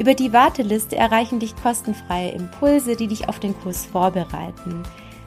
Über 0.00 0.14
die 0.14 0.32
Warteliste 0.32 0.96
erreichen 0.96 1.40
dich 1.40 1.54
kostenfreie 1.54 2.30
Impulse, 2.30 2.96
die 2.96 3.06
dich 3.06 3.28
auf 3.28 3.38
den 3.38 3.54
Kurs 3.60 3.84
vorbereiten. 3.84 4.82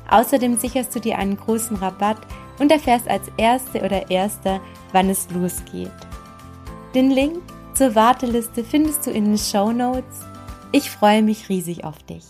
Außerdem 0.10 0.58
sicherst 0.58 0.96
du 0.96 1.00
dir 1.00 1.20
einen 1.20 1.38
großen 1.38 1.78
Rabatt 1.78 2.18
und 2.58 2.72
erfährst 2.72 3.08
als 3.08 3.28
Erste 3.38 3.84
oder 3.84 4.10
Erster, 4.10 4.62
wann 4.92 5.12
es 5.12 5.30
losgeht. 5.30 5.92
Den 6.96 7.12
Link 7.12 7.38
zur 7.76 7.94
Warteliste 7.94 8.64
findest 8.64 9.06
du 9.06 9.12
in 9.12 9.26
den 9.26 9.38
Show 9.38 9.72
Notes. 9.72 10.22
Ich 10.72 10.90
freue 10.90 11.22
mich 11.22 11.50
riesig 11.50 11.84
auf 11.84 12.02
dich. 12.02 12.24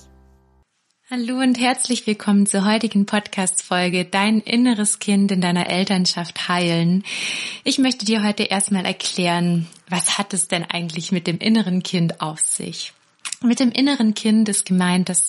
Hallo 1.11 1.41
und 1.41 1.59
herzlich 1.59 2.07
willkommen 2.07 2.45
zur 2.45 2.63
heutigen 2.63 3.05
Podcast-Folge 3.05 4.05
Dein 4.05 4.39
inneres 4.39 4.99
Kind 4.99 5.33
in 5.33 5.41
deiner 5.41 5.69
Elternschaft 5.69 6.47
heilen. 6.47 7.03
Ich 7.65 7.77
möchte 7.77 8.05
dir 8.05 8.23
heute 8.23 8.43
erstmal 8.43 8.85
erklären, 8.85 9.67
was 9.89 10.17
hat 10.17 10.33
es 10.33 10.47
denn 10.47 10.63
eigentlich 10.63 11.11
mit 11.11 11.27
dem 11.27 11.39
inneren 11.39 11.83
Kind 11.83 12.21
auf 12.21 12.39
sich? 12.39 12.93
Mit 13.43 13.59
dem 13.59 13.71
inneren 13.71 14.13
Kind 14.13 14.47
ist 14.47 14.65
gemeint, 14.65 15.09
dass 15.09 15.27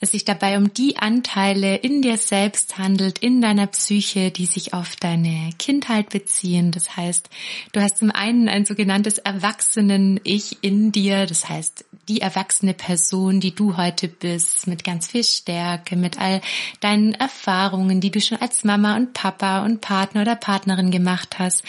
es 0.00 0.12
sich 0.12 0.24
dabei 0.24 0.56
um 0.56 0.72
die 0.72 0.96
Anteile 0.96 1.76
in 1.76 2.00
dir 2.00 2.16
selbst 2.16 2.78
handelt, 2.78 3.18
in 3.18 3.42
deiner 3.42 3.66
Psyche, 3.66 4.30
die 4.30 4.46
sich 4.46 4.72
auf 4.72 4.96
deine 4.96 5.50
Kindheit 5.58 6.08
beziehen. 6.08 6.70
Das 6.70 6.96
heißt, 6.96 7.28
du 7.72 7.80
hast 7.82 7.98
zum 7.98 8.10
einen 8.10 8.48
ein 8.48 8.64
sogenanntes 8.64 9.18
Erwachsenen-Ich 9.18 10.58
in 10.62 10.92
dir, 10.92 11.26
das 11.26 11.50
heißt, 11.50 11.84
die 12.08 12.20
erwachsene 12.20 12.74
Person, 12.74 13.40
die 13.40 13.54
du 13.54 13.76
heute 13.76 14.08
bist, 14.08 14.66
mit 14.66 14.82
ganz 14.82 15.08
viel 15.08 15.22
Stärke, 15.22 15.94
mit 15.94 16.18
all 16.18 16.40
deinen 16.80 17.12
Erfahrungen, 17.14 18.00
die 18.00 18.10
du 18.10 18.20
schon 18.20 18.38
als 18.38 18.64
Mama 18.64 18.96
und 18.96 19.12
Papa 19.12 19.64
und 19.64 19.82
Partner 19.82 20.22
oder 20.22 20.36
Partnerin 20.36 20.90
gemacht 20.90 21.38
hast. 21.38 21.62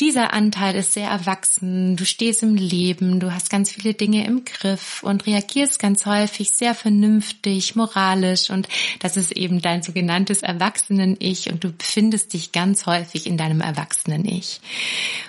Dieser 0.00 0.32
Anteil 0.32 0.74
ist 0.74 0.94
sehr 0.94 1.08
erwachsen, 1.08 1.96
du 1.96 2.04
stehst 2.04 2.42
im 2.42 2.56
Leben, 2.56 3.20
du 3.20 3.32
hast 3.32 3.50
ganz 3.50 3.70
viele 3.70 3.94
Dinge 3.94 4.26
im 4.26 4.44
Griff 4.44 5.02
und 5.02 5.25
reagierst 5.26 5.78
ganz 5.78 6.06
häufig 6.06 6.50
sehr 6.50 6.74
vernünftig, 6.74 7.76
moralisch 7.76 8.50
und 8.50 8.68
das 9.00 9.16
ist 9.16 9.32
eben 9.32 9.60
dein 9.60 9.82
sogenanntes 9.82 10.42
Erwachsenen-Ich 10.42 11.50
und 11.50 11.64
du 11.64 11.72
befindest 11.72 12.32
dich 12.32 12.52
ganz 12.52 12.86
häufig 12.86 13.26
in 13.26 13.36
deinem 13.36 13.60
Erwachsenen-Ich. 13.60 14.60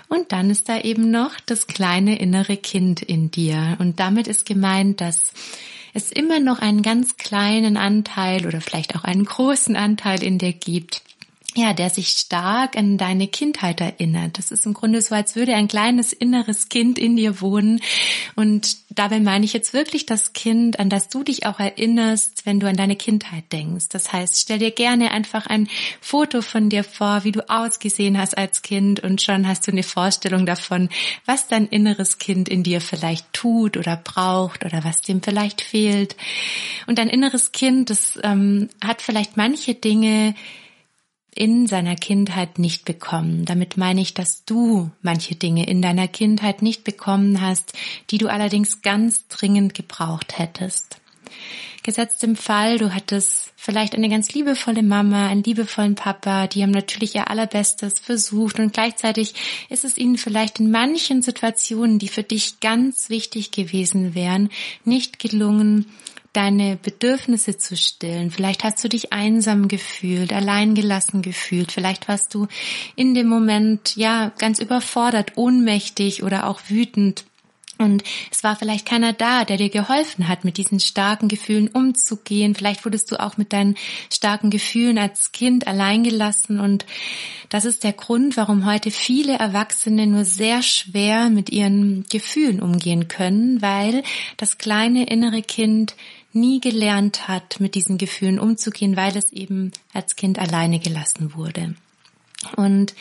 Und 0.07 0.31
dann 0.31 0.49
ist 0.49 0.69
da 0.69 0.79
eben 0.79 1.11
noch 1.11 1.31
das 1.45 1.67
kleine 1.67 2.19
innere 2.19 2.57
Kind 2.57 3.01
in 3.01 3.31
dir 3.31 3.77
und 3.79 3.99
damit 3.99 4.27
ist 4.27 4.45
gemeint, 4.45 5.01
dass 5.01 5.33
es 5.93 6.11
immer 6.11 6.39
noch 6.39 6.59
einen 6.59 6.83
ganz 6.83 7.17
kleinen 7.17 7.75
Anteil 7.75 8.45
oder 8.45 8.61
vielleicht 8.61 8.95
auch 8.95 9.03
einen 9.03 9.25
großen 9.25 9.75
Anteil 9.75 10.23
in 10.23 10.37
dir 10.37 10.53
gibt, 10.53 11.01
ja, 11.57 11.73
der 11.73 11.89
sich 11.89 12.09
stark 12.09 12.77
an 12.77 12.97
deine 12.97 13.27
Kindheit 13.27 13.81
erinnert. 13.81 14.37
Das 14.37 14.51
ist 14.51 14.65
im 14.65 14.73
Grunde 14.73 15.01
so, 15.01 15.15
als 15.15 15.35
würde 15.35 15.55
ein 15.55 15.67
kleines 15.67 16.13
inneres 16.13 16.69
Kind 16.69 16.99
in 16.99 17.15
dir 17.15 17.41
wohnen. 17.41 17.81
Und 18.35 18.77
dabei 18.89 19.19
meine 19.19 19.43
ich 19.43 19.53
jetzt 19.53 19.73
wirklich 19.73 20.05
das 20.05 20.33
Kind, 20.33 20.79
an 20.79 20.89
das 20.89 21.09
du 21.09 21.23
dich 21.23 21.47
auch 21.47 21.59
erinnerst, 21.59 22.45
wenn 22.45 22.59
du 22.59 22.69
an 22.69 22.77
deine 22.77 22.95
Kindheit 22.95 23.51
denkst. 23.51 23.89
Das 23.89 24.13
heißt, 24.13 24.39
stell 24.39 24.59
dir 24.59 24.71
gerne 24.71 25.11
einfach 25.11 25.47
ein 25.47 25.67
Foto 25.99 26.43
von 26.43 26.69
dir 26.69 26.83
vor, 26.83 27.23
wie 27.23 27.31
du 27.31 27.49
ausgesehen 27.49 28.19
hast 28.19 28.37
als 28.37 28.61
Kind 28.61 28.99
und 28.99 29.21
schon 29.21 29.47
hast 29.47 29.67
du 29.67 29.71
eine 29.71 29.83
Vorstellung 29.83 30.45
davon, 30.45 30.89
was 31.25 31.47
dein 31.47 31.65
inneres 31.65 32.19
Kind 32.19 32.49
in 32.49 32.61
dir 32.61 32.81
vielleicht 32.81 33.33
tut 33.33 33.77
oder 33.77 33.97
braucht 33.97 34.63
oder 34.63 34.83
was 34.83 35.01
dem 35.01 35.23
vielleicht 35.23 35.61
fehlt. 35.61 36.15
Und 36.85 36.99
dein 36.99 37.09
inneres 37.09 37.51
Kind, 37.51 37.89
das 37.89 38.19
ähm, 38.23 38.69
hat 38.83 39.01
vielleicht 39.01 39.37
manche 39.37 39.73
Dinge, 39.73 40.35
in 41.37 41.67
seiner 41.67 41.95
Kindheit 41.95 42.57
nicht 42.57 42.83
bekommen. 42.83 43.45
Damit 43.45 43.77
meine 43.77 44.01
ich, 44.01 44.13
dass 44.13 44.43
du 44.45 44.89
manche 45.01 45.35
Dinge 45.35 45.67
in 45.67 45.81
deiner 45.81 46.07
Kindheit 46.07 46.61
nicht 46.61 46.83
bekommen 46.83 47.41
hast, 47.41 47.73
die 48.09 48.17
du 48.17 48.27
allerdings 48.27 48.81
ganz 48.81 49.27
dringend 49.27 49.73
gebraucht 49.75 50.39
hättest. 50.39 50.99
Gesetzt 51.83 52.23
im 52.23 52.35
Fall, 52.35 52.79
du 52.79 52.93
hattest 52.93 53.53
vielleicht 53.55 53.95
eine 53.95 54.09
ganz 54.09 54.33
liebevolle 54.33 54.83
Mama, 54.83 55.27
einen 55.27 55.43
liebevollen 55.43 55.95
Papa, 55.95 56.47
die 56.47 56.63
haben 56.63 56.71
natürlich 56.71 57.15
ihr 57.15 57.29
allerbestes 57.29 57.99
versucht 57.99 58.59
und 58.59 58.73
gleichzeitig 58.73 59.35
ist 59.69 59.85
es 59.85 59.97
ihnen 59.97 60.17
vielleicht 60.17 60.59
in 60.59 60.69
manchen 60.69 61.21
Situationen, 61.21 61.99
die 61.99 62.09
für 62.09 62.23
dich 62.23 62.59
ganz 62.59 63.09
wichtig 63.09 63.51
gewesen 63.51 64.15
wären, 64.15 64.49
nicht 64.83 65.19
gelungen, 65.19 65.85
deine 66.37 66.77
Bedürfnisse 66.77 67.57
zu 67.57 67.75
stillen. 67.75 68.29
Vielleicht 68.29 68.63
hast 68.63 68.83
du 68.83 68.89
dich 68.89 69.11
einsam 69.11 69.67
gefühlt, 69.67 70.31
alleingelassen 70.31 71.23
gefühlt. 71.23 71.71
Vielleicht 71.71 72.07
warst 72.07 72.31
du 72.35 72.47
in 72.95 73.15
dem 73.15 73.27
Moment, 73.27 73.95
ja, 73.95 74.31
ganz 74.37 74.59
überfordert, 74.59 75.31
ohnmächtig 75.35 76.21
oder 76.21 76.47
auch 76.47 76.61
wütend. 76.67 77.25
Und 77.79 78.03
es 78.31 78.43
war 78.43 78.55
vielleicht 78.55 78.87
keiner 78.87 79.13
da, 79.13 79.45
der 79.45 79.57
dir 79.57 79.69
geholfen 79.69 80.27
hat, 80.27 80.43
mit 80.43 80.57
diesen 80.57 80.79
starken 80.79 81.27
Gefühlen 81.27 81.67
umzugehen. 81.67 82.55
Vielleicht 82.55 82.85
wurdest 82.85 83.11
du 83.11 83.19
auch 83.19 83.37
mit 83.37 83.53
deinen 83.53 83.75
starken 84.11 84.49
Gefühlen 84.49 84.97
als 84.97 85.31
Kind 85.31 85.67
alleingelassen. 85.67 86.59
Und 86.59 86.85
das 87.49 87.65
ist 87.65 87.83
der 87.83 87.93
Grund, 87.93 88.37
warum 88.37 88.65
heute 88.65 88.91
viele 88.91 89.33
Erwachsene 89.33 90.07
nur 90.07 90.25
sehr 90.25 90.63
schwer 90.63 91.29
mit 91.29 91.51
ihren 91.51 92.05
Gefühlen 92.09 92.61
umgehen 92.61 93.07
können, 93.07 93.61
weil 93.61 94.03
das 94.37 94.57
kleine 94.57 95.07
innere 95.07 95.41
Kind 95.41 95.95
nie 96.39 96.59
gelernt 96.61 97.27
hat, 97.27 97.59
mit 97.59 97.75
diesen 97.75 97.97
Gefühlen 97.97 98.39
umzugehen, 98.39 98.95
weil 98.95 99.15
es 99.17 99.31
eben 99.31 99.71
als 99.93 100.15
Kind 100.15 100.39
alleine 100.39 100.79
gelassen 100.79 101.35
wurde. 101.35 101.75
Und 102.55 102.93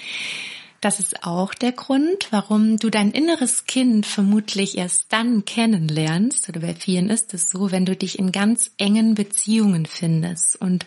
das 0.81 1.01
ist 1.01 1.25
auch 1.25 1.55
der 1.55 1.73
Grund, 1.73 2.29
warum 2.31 2.77
du 2.77 2.91
dein 2.91 3.11
inneres 3.11 3.67
Kind 3.67 4.07
vermutlich 4.07 4.77
erst 4.79 5.07
dann 5.09 5.45
kennenlernst, 5.45 6.49
oder 6.49 6.61
bei 6.61 6.75
vielen 6.75 7.09
ist 7.09 7.35
es 7.35 7.51
so, 7.51 7.73
wenn 7.73 7.87
du 7.87 7.97
dich 7.97 8.19
in 8.19 8.31
ganz 8.31 8.71
engen 8.79 9.15
Beziehungen 9.15 9.87
findest. 9.87 10.61
Und 10.61 10.85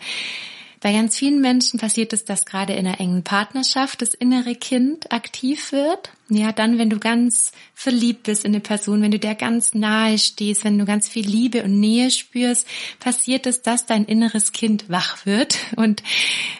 bei 0.80 0.92
ganz 0.94 1.18
vielen 1.18 1.42
Menschen 1.42 1.78
passiert 1.78 2.14
es, 2.14 2.24
dass 2.24 2.46
gerade 2.46 2.72
in 2.72 2.86
einer 2.86 3.00
engen 3.00 3.22
Partnerschaft 3.22 4.00
das 4.00 4.14
innere 4.14 4.54
Kind 4.54 5.12
aktiv 5.12 5.72
wird. 5.72 6.10
Ja, 6.30 6.52
dann, 6.52 6.78
wenn 6.78 6.88
du 6.88 6.98
ganz 6.98 7.52
verliebt 7.74 8.22
bist 8.22 8.46
in 8.46 8.52
eine 8.52 8.60
Person, 8.60 9.02
wenn 9.02 9.10
du 9.10 9.18
der 9.18 9.34
ganz 9.34 9.74
nahe 9.74 10.18
stehst, 10.18 10.64
wenn 10.64 10.78
du 10.78 10.86
ganz 10.86 11.06
viel 11.06 11.26
Liebe 11.26 11.64
und 11.64 11.78
Nähe 11.78 12.10
spürst, 12.10 12.66
passiert 12.98 13.46
es, 13.46 13.60
dass 13.60 13.84
dein 13.84 14.06
inneres 14.06 14.52
Kind 14.52 14.88
wach 14.88 15.26
wird 15.26 15.58
und 15.76 16.02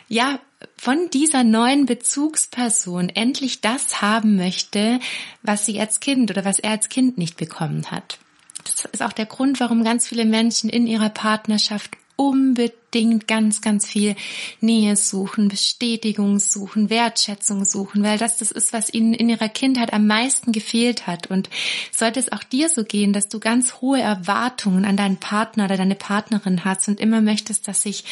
ja, 0.08 0.38
von 0.76 1.08
dieser 1.10 1.42
neuen 1.42 1.86
Bezugsperson 1.86 3.08
endlich 3.08 3.62
das 3.62 4.02
haben 4.02 4.36
möchte, 4.36 5.00
was 5.42 5.64
sie 5.64 5.80
als 5.80 6.00
Kind 6.00 6.30
oder 6.30 6.44
was 6.44 6.58
er 6.58 6.72
als 6.72 6.90
Kind 6.90 7.16
nicht 7.16 7.38
bekommen 7.38 7.90
hat. 7.90 8.18
Das 8.64 8.84
ist 8.84 9.02
auch 9.02 9.12
der 9.12 9.24
Grund, 9.24 9.60
warum 9.60 9.82
ganz 9.84 10.06
viele 10.08 10.26
Menschen 10.26 10.68
in 10.68 10.86
ihrer 10.86 11.08
Partnerschaft 11.08 11.96
unbedingt 12.16 12.79
unbedingt 12.90 13.28
ganz, 13.28 13.60
ganz 13.60 13.86
viel 13.86 14.16
Nähe 14.60 14.96
suchen, 14.96 15.48
Bestätigung 15.48 16.40
suchen, 16.40 16.90
Wertschätzung 16.90 17.64
suchen, 17.64 18.02
weil 18.02 18.18
das 18.18 18.38
das 18.38 18.50
ist, 18.50 18.72
was 18.72 18.92
ihnen 18.92 19.14
in 19.14 19.28
ihrer 19.28 19.48
Kindheit 19.48 19.92
am 19.92 20.08
meisten 20.08 20.50
gefehlt 20.50 21.06
hat. 21.06 21.28
Und 21.28 21.48
sollte 21.92 22.18
es 22.18 22.32
auch 22.32 22.42
dir 22.42 22.68
so 22.68 22.82
gehen, 22.82 23.12
dass 23.12 23.28
du 23.28 23.38
ganz 23.38 23.74
hohe 23.80 24.00
Erwartungen 24.00 24.84
an 24.84 24.96
deinen 24.96 25.18
Partner 25.18 25.66
oder 25.66 25.76
deine 25.76 25.94
Partnerin 25.94 26.64
hast 26.64 26.88
und 26.88 27.00
immer 27.00 27.20
möchtest, 27.20 27.68
dass 27.68 27.82
sich 27.82 28.04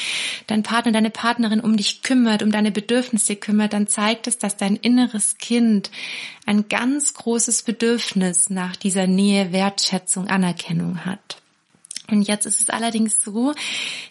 dein 0.47 0.63
Partner, 0.63 0.93
deine 0.93 1.11
Partnerin 1.11 1.61
um 1.61 1.77
dich 1.77 2.03
kümmert, 2.03 2.45
um 2.45 2.53
deine 2.53 2.71
Bedürfnisse 2.71 3.35
kümmert, 3.35 3.73
dann 3.73 3.89
zeigt 3.89 4.29
es, 4.29 4.39
dass 4.39 4.57
dein 4.57 4.77
inneres 4.77 5.39
Kind 5.39 5.91
ein 6.47 6.69
ganz 6.69 7.15
großes 7.15 7.65
Bedürfnis 7.65 8.49
nach 8.49 8.77
dieser 8.77 9.09
Nähe, 9.09 9.53
Wertschätzung, 9.53 10.29
Anerkennung 10.29 11.05
hat. 11.05 11.43
Und 12.11 12.23
jetzt 12.23 12.47
ist 12.47 12.61
es 12.61 12.71
allerdings 12.71 13.23
so, 13.23 13.55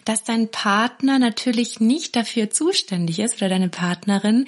dass 0.04 0.24
dein 0.24 0.50
Partner 0.50 1.18
natürlich 1.18 1.80
nicht 1.80 2.14
dafür 2.14 2.50
zuständig 2.50 3.18
ist 3.18 3.36
oder 3.36 3.48
deine 3.48 3.68
Partnerin, 3.68 4.46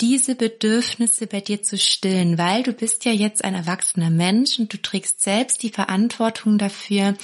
diese 0.00 0.34
Bedürfnisse 0.34 1.26
bei 1.26 1.40
dir 1.40 1.62
zu 1.62 1.78
stillen, 1.78 2.36
weil 2.36 2.62
du 2.64 2.72
bist 2.72 3.04
ja 3.04 3.12
jetzt 3.12 3.44
ein 3.44 3.54
erwachsener 3.54 4.10
Mensch 4.10 4.58
und 4.58 4.72
du 4.72 4.80
trägst 4.80 5.22
selbst 5.22 5.62
die 5.62 5.70
Verantwortung 5.70 6.58
dafür, 6.58 7.14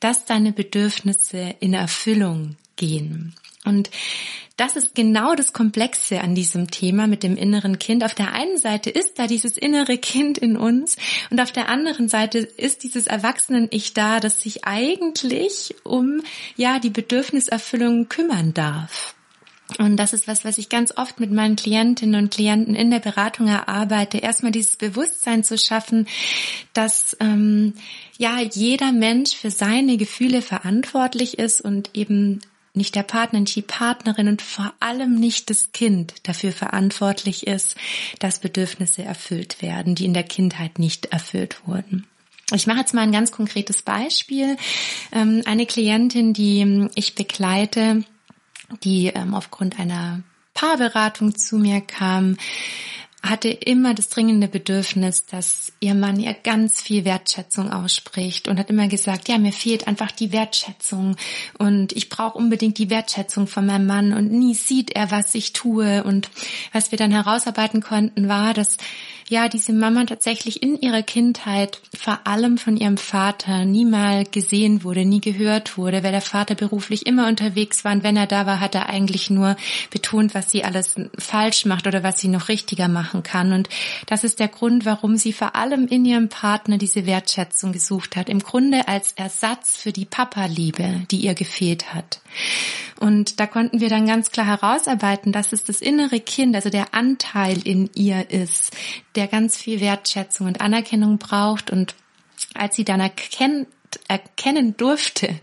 dass 0.00 0.26
deine 0.26 0.52
Bedürfnisse 0.52 1.54
in 1.60 1.72
Erfüllung 1.72 2.56
gehen. 2.76 3.34
Und 3.66 3.90
das 4.56 4.74
ist 4.74 4.94
genau 4.94 5.34
das 5.34 5.52
Komplexe 5.52 6.22
an 6.22 6.34
diesem 6.34 6.70
Thema 6.70 7.06
mit 7.06 7.22
dem 7.22 7.36
inneren 7.36 7.78
Kind. 7.78 8.02
Auf 8.02 8.14
der 8.14 8.32
einen 8.32 8.56
Seite 8.56 8.88
ist 8.88 9.18
da 9.18 9.26
dieses 9.26 9.58
innere 9.58 9.98
Kind 9.98 10.38
in 10.38 10.56
uns 10.56 10.96
und 11.28 11.40
auf 11.40 11.52
der 11.52 11.68
anderen 11.68 12.08
Seite 12.08 12.38
ist 12.38 12.82
dieses 12.82 13.06
Erwachsenen-Ich 13.06 13.92
da, 13.92 14.18
das 14.18 14.40
sich 14.40 14.64
eigentlich 14.64 15.74
um, 15.84 16.22
ja, 16.56 16.78
die 16.78 16.90
Bedürfniserfüllung 16.90 18.08
kümmern 18.08 18.54
darf. 18.54 19.14
Und 19.78 19.96
das 19.96 20.12
ist 20.12 20.28
was, 20.28 20.44
was 20.44 20.58
ich 20.58 20.68
ganz 20.68 20.96
oft 20.96 21.18
mit 21.18 21.32
meinen 21.32 21.56
Klientinnen 21.56 22.22
und 22.22 22.30
Klienten 22.30 22.74
in 22.74 22.90
der 22.90 23.00
Beratung 23.00 23.48
erarbeite. 23.48 24.18
Erstmal 24.18 24.52
dieses 24.52 24.76
Bewusstsein 24.76 25.42
zu 25.42 25.58
schaffen, 25.58 26.06
dass 26.72 27.16
ähm, 27.20 27.74
ja 28.16 28.40
jeder 28.40 28.92
Mensch 28.92 29.34
für 29.34 29.50
seine 29.50 29.96
Gefühle 29.96 30.40
verantwortlich 30.40 31.38
ist 31.38 31.60
und 31.60 31.90
eben 31.94 32.40
nicht 32.76 32.94
der 32.94 33.02
Partner, 33.02 33.40
nicht 33.40 33.56
die 33.56 33.62
Partnerin 33.62 34.28
und 34.28 34.42
vor 34.42 34.72
allem 34.80 35.14
nicht 35.14 35.50
das 35.50 35.72
Kind 35.72 36.14
dafür 36.24 36.52
verantwortlich 36.52 37.46
ist, 37.46 37.76
dass 38.18 38.40
Bedürfnisse 38.40 39.02
erfüllt 39.02 39.62
werden, 39.62 39.94
die 39.94 40.04
in 40.04 40.14
der 40.14 40.24
Kindheit 40.24 40.78
nicht 40.78 41.06
erfüllt 41.06 41.66
wurden. 41.66 42.06
Ich 42.52 42.66
mache 42.66 42.78
jetzt 42.78 42.94
mal 42.94 43.02
ein 43.02 43.12
ganz 43.12 43.32
konkretes 43.32 43.82
Beispiel. 43.82 44.56
Ähm, 45.10 45.42
eine 45.46 45.66
Klientin, 45.66 46.32
die 46.32 46.88
ich 46.94 47.14
begleite, 47.14 48.04
die 48.84 49.08
ähm, 49.08 49.34
aufgrund 49.34 49.80
einer 49.80 50.22
Paarberatung 50.54 51.36
zu 51.36 51.58
mir 51.58 51.80
kam, 51.80 52.36
hatte 53.30 53.48
immer 53.48 53.94
das 53.94 54.08
dringende 54.08 54.48
Bedürfnis, 54.48 55.26
dass 55.26 55.72
ihr 55.80 55.94
Mann 55.94 56.20
ihr 56.20 56.34
ganz 56.34 56.80
viel 56.80 57.04
Wertschätzung 57.04 57.70
ausspricht 57.70 58.48
und 58.48 58.58
hat 58.58 58.70
immer 58.70 58.88
gesagt, 58.88 59.28
ja, 59.28 59.38
mir 59.38 59.52
fehlt 59.52 59.86
einfach 59.86 60.10
die 60.10 60.32
Wertschätzung 60.32 61.16
und 61.58 61.92
ich 61.92 62.08
brauche 62.08 62.38
unbedingt 62.38 62.78
die 62.78 62.90
Wertschätzung 62.90 63.46
von 63.46 63.66
meinem 63.66 63.86
Mann 63.86 64.12
und 64.12 64.30
nie 64.30 64.54
sieht 64.54 64.94
er, 64.94 65.10
was 65.10 65.34
ich 65.34 65.52
tue. 65.52 66.04
Und 66.04 66.30
was 66.72 66.90
wir 66.90 66.98
dann 66.98 67.10
herausarbeiten 67.10 67.82
konnten, 67.82 68.28
war, 68.28 68.54
dass 68.54 68.76
ja, 69.28 69.48
diese 69.48 69.72
Mama 69.72 70.04
tatsächlich 70.04 70.62
in 70.62 70.80
ihrer 70.80 71.02
Kindheit 71.02 71.80
vor 71.98 72.20
allem 72.24 72.58
von 72.58 72.76
ihrem 72.76 72.96
Vater 72.96 73.64
nie 73.64 73.84
mal 73.84 74.24
gesehen 74.24 74.84
wurde, 74.84 75.04
nie 75.04 75.20
gehört 75.20 75.76
wurde, 75.76 76.04
weil 76.04 76.12
der 76.12 76.20
Vater 76.20 76.54
beruflich 76.54 77.06
immer 77.06 77.26
unterwegs 77.26 77.84
war 77.84 77.92
und 77.92 78.04
wenn 78.04 78.16
er 78.16 78.28
da 78.28 78.46
war, 78.46 78.60
hat 78.60 78.76
er 78.76 78.88
eigentlich 78.88 79.28
nur 79.28 79.56
betont, 79.90 80.34
was 80.34 80.50
sie 80.50 80.62
alles 80.62 80.94
falsch 81.18 81.64
macht 81.64 81.88
oder 81.88 82.04
was 82.04 82.20
sie 82.20 82.28
noch 82.28 82.48
richtiger 82.48 82.86
machen 82.86 83.15
kann. 83.22 83.52
Und 83.52 83.68
das 84.06 84.24
ist 84.24 84.40
der 84.40 84.48
Grund, 84.48 84.84
warum 84.84 85.16
sie 85.16 85.32
vor 85.32 85.56
allem 85.56 85.86
in 85.86 86.04
ihrem 86.04 86.28
Partner 86.28 86.78
diese 86.78 87.06
Wertschätzung 87.06 87.72
gesucht 87.72 88.16
hat. 88.16 88.28
Im 88.28 88.40
Grunde 88.40 88.88
als 88.88 89.12
Ersatz 89.12 89.76
für 89.76 89.92
die 89.92 90.04
Papa-Liebe, 90.04 91.02
die 91.10 91.18
ihr 91.18 91.34
gefehlt 91.34 91.94
hat. 91.94 92.20
Und 92.98 93.40
da 93.40 93.46
konnten 93.46 93.80
wir 93.80 93.88
dann 93.88 94.06
ganz 94.06 94.30
klar 94.30 94.46
herausarbeiten, 94.46 95.32
dass 95.32 95.52
es 95.52 95.64
das 95.64 95.80
innere 95.80 96.20
Kind, 96.20 96.54
also 96.54 96.70
der 96.70 96.94
Anteil 96.94 97.60
in 97.66 97.90
ihr 97.94 98.30
ist, 98.30 98.74
der 99.14 99.26
ganz 99.26 99.56
viel 99.56 99.80
Wertschätzung 99.80 100.46
und 100.46 100.60
Anerkennung 100.60 101.18
braucht 101.18 101.70
und 101.70 101.94
als 102.54 102.76
sie 102.76 102.84
dann 102.84 103.00
erkennt, 103.00 103.68
erkennen 104.08 104.76
durfte, 104.76 105.34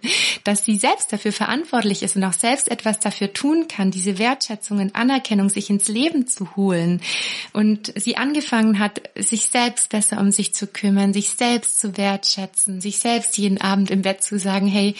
dass 0.44 0.66
sie 0.66 0.78
selbst 0.78 1.12
dafür 1.12 1.32
verantwortlich 1.32 2.04
ist 2.04 2.16
und 2.16 2.24
auch 2.24 2.34
selbst 2.34 2.70
etwas 2.70 3.00
dafür 3.00 3.34
tun 3.34 3.68
kann, 3.68 3.92
diese 3.92 4.18
Wertschätzung 4.18 4.80
und 4.80 4.96
Anerkennung 4.96 5.50
sich 5.50 5.70
ins 5.70 5.88
Leben 5.88 6.28
zu 6.28 6.56
holen. 6.56 7.02
Und 7.54 7.94
sie 7.96 8.18
angefangen 8.18 8.80
hat, 8.80 9.02
sich 9.16 9.48
selbst 9.48 9.90
besser 9.90 10.20
um 10.20 10.32
sich 10.32 10.54
zu 10.54 10.68
kümmern, 10.68 11.14
sich 11.14 11.30
selbst 11.30 11.80
zu 11.80 11.98
wertschätzen, 11.98 12.82
sich 12.82 13.00
selbst 13.00 13.38
jeden 13.38 13.60
Abend 13.60 13.92
im 13.92 14.02
Bett 14.02 14.24
zu 14.24 14.40
sagen, 14.40 14.68
hey, 14.68 14.96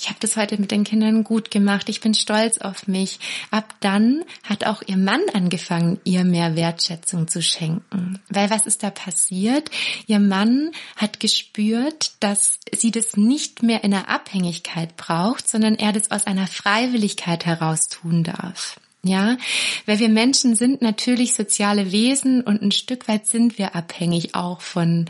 ich 0.00 0.08
habe 0.08 0.20
das 0.20 0.36
heute 0.36 0.60
mit 0.60 0.70
den 0.70 0.84
Kindern 0.84 1.24
gut 1.24 1.50
gemacht, 1.50 1.88
ich 1.88 2.00
bin 2.00 2.14
stolz 2.14 2.58
auf 2.58 2.86
mich. 2.86 3.18
Ab 3.50 3.74
dann 3.80 4.24
hat 4.44 4.64
auch 4.64 4.82
ihr 4.86 4.96
Mann 4.96 5.22
angefangen, 5.34 6.00
ihr 6.04 6.24
mehr 6.24 6.54
Wertschätzung 6.54 7.26
zu 7.26 7.42
schenken. 7.42 8.20
Weil 8.28 8.48
was 8.48 8.66
ist 8.66 8.84
da 8.84 8.90
passiert? 8.90 9.70
Ihr 10.06 10.20
Mann 10.20 10.70
hat 10.96 11.18
gespürt, 11.18 12.12
dass 12.20 12.60
sie 12.72 12.92
das 12.92 13.16
nicht 13.16 13.62
mehr 13.64 13.82
in 13.82 13.92
einer 13.92 14.08
Abhängigkeit 14.08 14.96
braucht, 14.96 15.48
sondern 15.48 15.74
er 15.74 15.92
das 15.92 16.12
aus 16.12 16.26
einer 16.26 16.46
Freiwilligkeit 16.46 17.44
heraus 17.44 17.88
tun 17.88 18.22
darf. 18.22 18.78
Ja, 19.02 19.36
weil 19.86 20.00
wir 20.00 20.08
Menschen 20.08 20.54
sind 20.54 20.82
natürlich 20.82 21.34
soziale 21.34 21.92
Wesen 21.92 22.42
und 22.42 22.62
ein 22.62 22.72
Stück 22.72 23.08
weit 23.08 23.26
sind 23.26 23.56
wir 23.56 23.74
abhängig 23.74 24.34
auch 24.34 24.60
von 24.60 25.06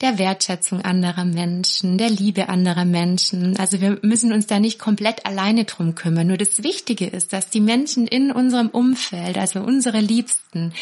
der 0.00 0.18
Wertschätzung 0.18 0.82
anderer 0.82 1.24
Menschen, 1.24 1.96
der 1.98 2.10
Liebe 2.10 2.48
anderer 2.48 2.84
Menschen. 2.84 3.56
Also 3.56 3.80
wir 3.80 3.98
müssen 4.02 4.32
uns 4.32 4.46
da 4.46 4.60
nicht 4.60 4.78
komplett 4.78 5.24
alleine 5.24 5.64
drum 5.64 5.94
kümmern. 5.94 6.26
Nur 6.26 6.36
das 6.36 6.62
Wichtige 6.62 7.06
ist, 7.06 7.32
dass 7.32 7.48
die 7.48 7.60
Menschen 7.60 8.06
in 8.06 8.30
unserem 8.30 8.68
Umfeld, 8.68 9.38
also 9.38 9.60
unsere 9.60 10.00
Liebsten, 10.00 10.72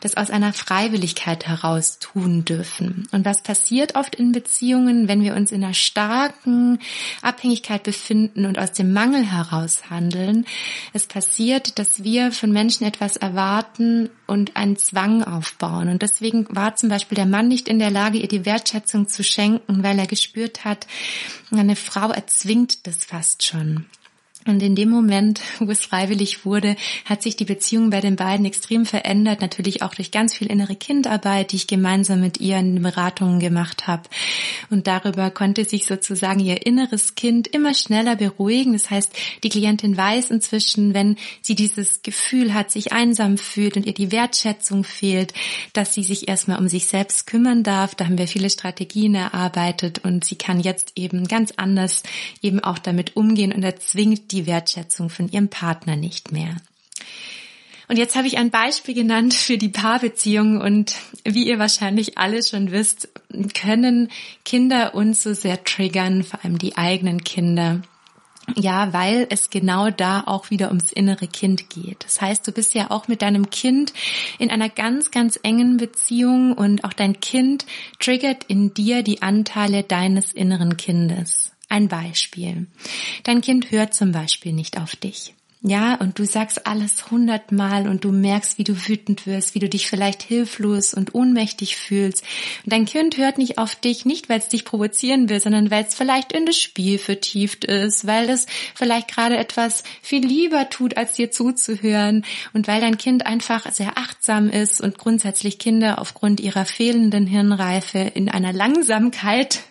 das 0.00 0.16
aus 0.16 0.30
einer 0.30 0.52
Freiwilligkeit 0.52 1.46
heraus 1.46 1.98
tun 1.98 2.44
dürfen. 2.44 3.06
Und 3.12 3.24
was 3.24 3.42
passiert 3.42 3.94
oft 3.94 4.14
in 4.16 4.32
Beziehungen, 4.32 5.06
wenn 5.08 5.22
wir 5.22 5.34
uns 5.34 5.52
in 5.52 5.62
einer 5.62 5.74
starken 5.74 6.78
Abhängigkeit 7.22 7.82
befinden 7.82 8.44
und 8.44 8.58
aus 8.58 8.72
dem 8.72 8.92
Mangel 8.92 9.24
heraus 9.24 9.90
handeln? 9.90 10.46
Es 10.92 11.06
passiert, 11.06 11.78
dass 11.78 12.02
wir 12.02 12.32
von 12.32 12.50
Menschen 12.50 12.86
etwas 12.86 13.16
erwarten 13.16 14.10
und 14.26 14.56
einen 14.56 14.76
Zwang 14.76 15.22
aufbauen. 15.22 15.88
Und 15.88 16.02
deswegen 16.02 16.46
war 16.54 16.76
zum 16.76 16.88
Beispiel 16.88 17.16
der 17.16 17.26
Mann 17.26 17.48
nicht 17.48 17.68
in 17.68 17.78
der 17.78 17.90
Lage, 17.90 18.18
ihr 18.18 18.28
die 18.28 18.46
Wertschätzung 18.46 19.08
zu 19.08 19.22
schenken, 19.22 19.82
weil 19.82 19.98
er 19.98 20.06
gespürt 20.06 20.64
hat, 20.64 20.86
eine 21.50 21.76
Frau 21.76 22.10
erzwingt 22.10 22.86
das 22.86 23.04
fast 23.04 23.44
schon. 23.44 23.86
Und 24.46 24.62
in 24.62 24.74
dem 24.74 24.90
Moment, 24.90 25.40
wo 25.58 25.70
es 25.70 25.80
freiwillig 25.80 26.44
wurde, 26.44 26.76
hat 27.04 27.22
sich 27.22 27.36
die 27.36 27.44
Beziehung 27.44 27.90
bei 27.90 28.00
den 28.00 28.16
beiden 28.16 28.44
extrem 28.44 28.84
verändert, 28.84 29.40
natürlich 29.40 29.82
auch 29.82 29.94
durch 29.94 30.10
ganz 30.10 30.34
viel 30.34 30.48
innere 30.48 30.76
Kindarbeit, 30.76 31.52
die 31.52 31.56
ich 31.56 31.66
gemeinsam 31.66 32.20
mit 32.20 32.40
ihr 32.40 32.58
in 32.58 32.74
den 32.74 32.82
Beratungen 32.82 33.40
gemacht 33.40 33.86
habe. 33.86 34.02
Und 34.70 34.86
darüber 34.86 35.30
konnte 35.30 35.64
sich 35.64 35.86
sozusagen 35.86 36.40
ihr 36.40 36.66
inneres 36.66 37.14
Kind 37.14 37.46
immer 37.48 37.74
schneller 37.74 38.16
beruhigen. 38.16 38.74
Das 38.74 38.90
heißt, 38.90 39.12
die 39.42 39.48
Klientin 39.48 39.96
weiß 39.96 40.30
inzwischen, 40.30 40.94
wenn 40.94 41.16
sie 41.40 41.54
dieses 41.54 42.02
Gefühl 42.02 42.52
hat, 42.52 42.70
sich 42.70 42.92
einsam 42.92 43.38
fühlt 43.38 43.76
und 43.76 43.86
ihr 43.86 43.94
die 43.94 44.12
Wertschätzung 44.12 44.84
fehlt, 44.84 45.32
dass 45.72 45.94
sie 45.94 46.02
sich 46.02 46.28
erstmal 46.28 46.58
um 46.58 46.68
sich 46.68 46.86
selbst 46.86 47.26
kümmern 47.26 47.62
darf. 47.62 47.94
Da 47.94 48.04
haben 48.04 48.18
wir 48.18 48.28
viele 48.28 48.50
Strategien 48.50 49.14
erarbeitet 49.14 50.00
und 50.04 50.24
sie 50.24 50.36
kann 50.36 50.60
jetzt 50.60 50.92
eben 50.96 51.26
ganz 51.28 51.52
anders 51.56 52.02
eben 52.42 52.60
auch 52.60 52.78
damit 52.78 53.16
umgehen 53.16 53.52
und 53.52 53.62
erzwingt 53.62 54.33
die 54.34 54.46
Wertschätzung 54.46 55.08
von 55.10 55.28
ihrem 55.28 55.48
Partner 55.48 55.96
nicht 55.96 56.32
mehr. 56.32 56.56
Und 57.88 57.98
jetzt 57.98 58.16
habe 58.16 58.26
ich 58.26 58.38
ein 58.38 58.50
Beispiel 58.50 58.94
genannt 58.94 59.34
für 59.34 59.58
die 59.58 59.68
Paarbeziehung 59.68 60.60
und 60.60 60.94
wie 61.24 61.46
ihr 61.46 61.58
wahrscheinlich 61.58 62.16
alle 62.16 62.42
schon 62.42 62.70
wisst, 62.70 63.08
können 63.52 64.10
Kinder 64.44 64.94
uns 64.94 65.22
so 65.22 65.34
sehr 65.34 65.64
triggern, 65.64 66.24
vor 66.24 66.42
allem 66.42 66.58
die 66.58 66.76
eigenen 66.76 67.24
Kinder. 67.24 67.82
Ja, 68.56 68.92
weil 68.92 69.26
es 69.30 69.48
genau 69.48 69.90
da 69.90 70.22
auch 70.26 70.50
wieder 70.50 70.68
ums 70.68 70.92
innere 70.92 71.26
Kind 71.26 71.70
geht. 71.70 72.04
Das 72.04 72.20
heißt, 72.20 72.46
du 72.46 72.52
bist 72.52 72.74
ja 72.74 72.90
auch 72.90 73.08
mit 73.08 73.22
deinem 73.22 73.48
Kind 73.48 73.94
in 74.38 74.50
einer 74.50 74.68
ganz, 74.68 75.10
ganz 75.10 75.38
engen 75.42 75.78
Beziehung 75.78 76.52
und 76.52 76.84
auch 76.84 76.92
dein 76.92 77.20
Kind 77.20 77.64
triggert 78.00 78.44
in 78.44 78.74
dir 78.74 79.02
die 79.02 79.22
Anteile 79.22 79.82
deines 79.82 80.32
inneren 80.32 80.76
Kindes. 80.76 81.53
Ein 81.74 81.88
Beispiel. 81.88 82.68
Dein 83.24 83.40
Kind 83.40 83.72
hört 83.72 83.94
zum 83.94 84.12
Beispiel 84.12 84.52
nicht 84.52 84.80
auf 84.80 84.94
dich. 84.94 85.34
ja, 85.60 85.96
und 85.96 86.20
du 86.20 86.24
sagst 86.24 86.68
alles 86.68 87.10
hundertmal 87.10 87.88
und 87.88 88.04
du 88.04 88.12
merkst, 88.12 88.58
wie 88.58 88.64
du 88.64 88.86
wütend 88.86 89.26
wirst, 89.26 89.56
wie 89.56 89.58
du 89.58 89.68
dich 89.68 89.88
vielleicht 89.88 90.22
hilflos 90.22 90.94
und 90.94 91.16
ohnmächtig 91.16 91.76
fühlst. 91.76 92.22
Und 92.62 92.72
dein 92.72 92.84
Kind 92.84 93.16
hört 93.16 93.38
nicht 93.38 93.58
auf 93.58 93.74
dich, 93.74 94.04
nicht 94.04 94.28
weil 94.28 94.38
es 94.38 94.46
dich 94.46 94.64
provozieren 94.64 95.28
will, 95.28 95.40
sondern 95.40 95.72
weil 95.72 95.82
es 95.82 95.96
vielleicht 95.96 96.32
in 96.32 96.46
das 96.46 96.58
Spiel 96.58 96.98
vertieft 96.98 97.64
ist, 97.64 98.06
weil 98.06 98.30
es 98.30 98.46
vielleicht 98.76 99.08
gerade 99.08 99.36
etwas 99.36 99.82
viel 100.00 100.24
lieber 100.24 100.70
tut, 100.70 100.96
als 100.96 101.14
dir 101.14 101.32
zuzuhören 101.32 102.24
und 102.52 102.68
weil 102.68 102.82
dein 102.82 102.98
Kind 102.98 103.26
einfach 103.26 103.72
sehr 103.72 103.98
achtsam 103.98 104.48
ist 104.48 104.80
und 104.80 104.96
grundsätzlich 104.96 105.58
Kinder 105.58 106.00
aufgrund 106.00 106.38
ihrer 106.38 106.66
fehlenden 106.66 107.26
Hirnreife 107.26 107.98
in 107.98 108.28
einer 108.28 108.52
Langsamkeit 108.52 109.64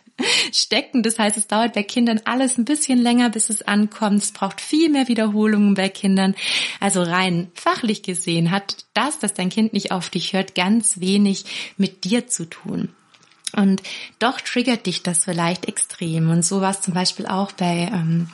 stecken. 0.51 1.03
Das 1.03 1.20
heißt, 1.20 1.38
es 1.38 1.48
dauert 1.48 1.74
bei 1.74 1.84
Kindern 1.84 2.22
alles 2.25 2.58
ein 2.58 2.65
bisschen 2.65 3.00
länger, 3.00 3.29
bis 3.29 3.50
es 3.50 3.62
ankommt. 3.62 4.22
Es 4.22 4.32
braucht 4.32 4.62
viel 4.62 4.89
mehr 4.89 5.08
Wiederholungen 5.08 5.74
bei 5.74 5.89
Kindern. 5.89 6.36
Also 6.79 7.01
rein 7.01 7.51
fachlich 7.55 8.03
gesehen 8.03 8.51
hat 8.51 8.86
das, 8.93 9.20
dass 9.20 9.34
dein 9.34 9.50
Kind 9.50 9.74
nicht 9.74 9.91
auf 9.91 10.10
dich 10.10 10.34
hört, 10.34 10.55
ganz 10.55 11.00
wenig 11.00 11.74
mit 11.77 12.03
dir 12.03 12.27
zu 12.27 12.46
tun. 12.46 12.89
Und 13.55 13.84
doch 14.17 14.41
triggert 14.41 14.88
dich 14.88 15.03
das 15.03 15.25
vielleicht 15.25 15.67
extrem. 15.67 16.32
Und 16.32 16.43
so 16.43 16.62
war 16.62 16.72
es 16.72 16.82
zum 16.82 16.96
Beispiel 16.96 17.27
auch 17.27 17.51
bei 17.51 17.89
ähm, 17.93 18.27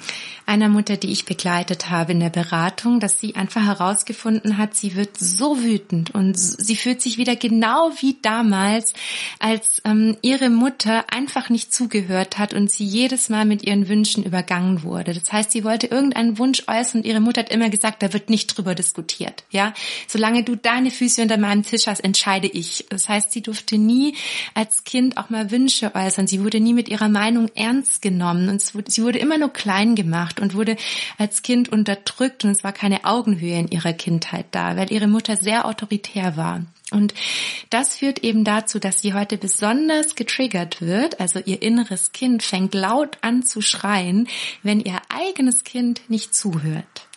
einer 0.50 0.70
Mutter, 0.70 0.98
die 0.98 1.12
ich 1.12 1.26
begleitet 1.26 1.90
habe 1.90 2.12
in 2.12 2.20
der 2.20 2.30
Beratung, 2.30 3.00
dass 3.00 3.20
sie 3.20 3.36
einfach 3.36 3.66
herausgefunden 3.66 4.58
hat, 4.58 4.76
sie 4.76 4.96
wird 4.96 5.18
so 5.18 5.64
wütend 5.64 6.14
und 6.14 6.38
sie 6.38 6.76
fühlt 6.76 7.02
sich 7.02 7.18
wieder 7.18 7.36
genau 7.36 7.92
wie 8.00 8.18
damals, 8.22 8.94
als 9.40 9.82
ähm, 9.86 10.18
ihre 10.22 10.50
Mutter 10.50 11.06
einfach 11.12 11.50
nicht 11.50 11.74
zugehört 11.74 12.38
hat 12.38 12.54
und 12.54 12.70
sie 12.70 12.86
jedes 12.86 13.30
Mal 13.30 13.46
mit 13.46 13.64
ihren 13.64 13.88
Wünschen 13.90 14.24
übergangen 14.24 14.84
wurde. 14.84 15.14
Das 15.14 15.32
heißt, 15.32 15.52
sie 15.52 15.64
wollte 15.64 15.88
irgendeinen 15.88 16.38
Wunsch 16.38 16.64
äußern 16.68 17.02
und 17.02 17.08
ihre 17.08 17.20
Mutter 17.20 17.42
hat 17.42 17.52
immer 17.52 17.70
gesagt, 17.70 18.04
da 18.04 18.14
wird 18.14 18.30
nicht 18.30 18.48
drüber 18.58 18.76
diskutiert. 18.76 19.44
Ja, 19.50 19.74
solange 20.08 20.44
du 20.44 20.56
deine 20.56 20.92
Füße 20.92 21.22
unter 21.22 21.38
meinem 21.38 21.64
Tisch 21.64 21.88
hast, 21.88 22.04
entscheide 22.04 22.48
ich. 22.48 22.86
Das 22.90 23.10
heißt, 23.10 23.32
sie 23.32 23.42
durfte 23.42 23.78
nie 23.78 24.16
als 24.54 24.84
Kind 24.84 25.00
Kind 25.00 25.18
auch 25.18 25.30
mal 25.30 25.50
Wünsche 25.50 25.96
äußern. 25.96 26.28
Sie 26.28 26.44
wurde 26.44 26.60
nie 26.60 26.74
mit 26.74 26.90
ihrer 26.90 27.08
Meinung 27.08 27.50
ernst 27.56 28.02
genommen 28.02 28.50
und 28.50 28.62
sie 28.62 29.02
wurde 29.02 29.18
immer 29.18 29.38
nur 29.38 29.48
klein 29.48 29.96
gemacht 29.96 30.39
und 30.40 30.54
wurde 30.54 30.78
als 31.18 31.42
Kind 31.42 31.70
unterdrückt 31.70 32.44
und 32.44 32.52
es 32.52 32.64
war 32.64 32.72
keine 32.72 33.06
Augenhöhe 33.06 33.60
in 33.60 33.68
ihrer 33.68 33.94
Kindheit 33.94 34.46
da, 34.52 34.78
weil 34.78 34.92
ihre 34.92 35.08
Mutter 35.08 35.36
sehr 35.36 35.66
autoritär 35.66 36.38
war. 36.38 36.66
Und 36.92 37.14
das 37.70 37.98
führt 37.98 38.20
eben 38.24 38.44
dazu, 38.44 38.80
dass 38.80 39.02
sie 39.02 39.14
heute 39.14 39.38
besonders 39.38 40.16
getriggert 40.16 40.82
wird, 40.82 41.20
also 41.20 41.40
ihr 41.40 41.62
inneres 41.62 42.12
Kind 42.12 42.42
fängt 42.42 42.74
laut 42.74 43.20
an 43.22 43.44
zu 43.44 43.62
schreien, 43.62 44.28
wenn 44.64 44.80
ihr 44.80 45.00
eigenes 45.10 45.64
Kind 45.64 46.02
nicht 46.08 46.34
zuhört. 46.34 47.09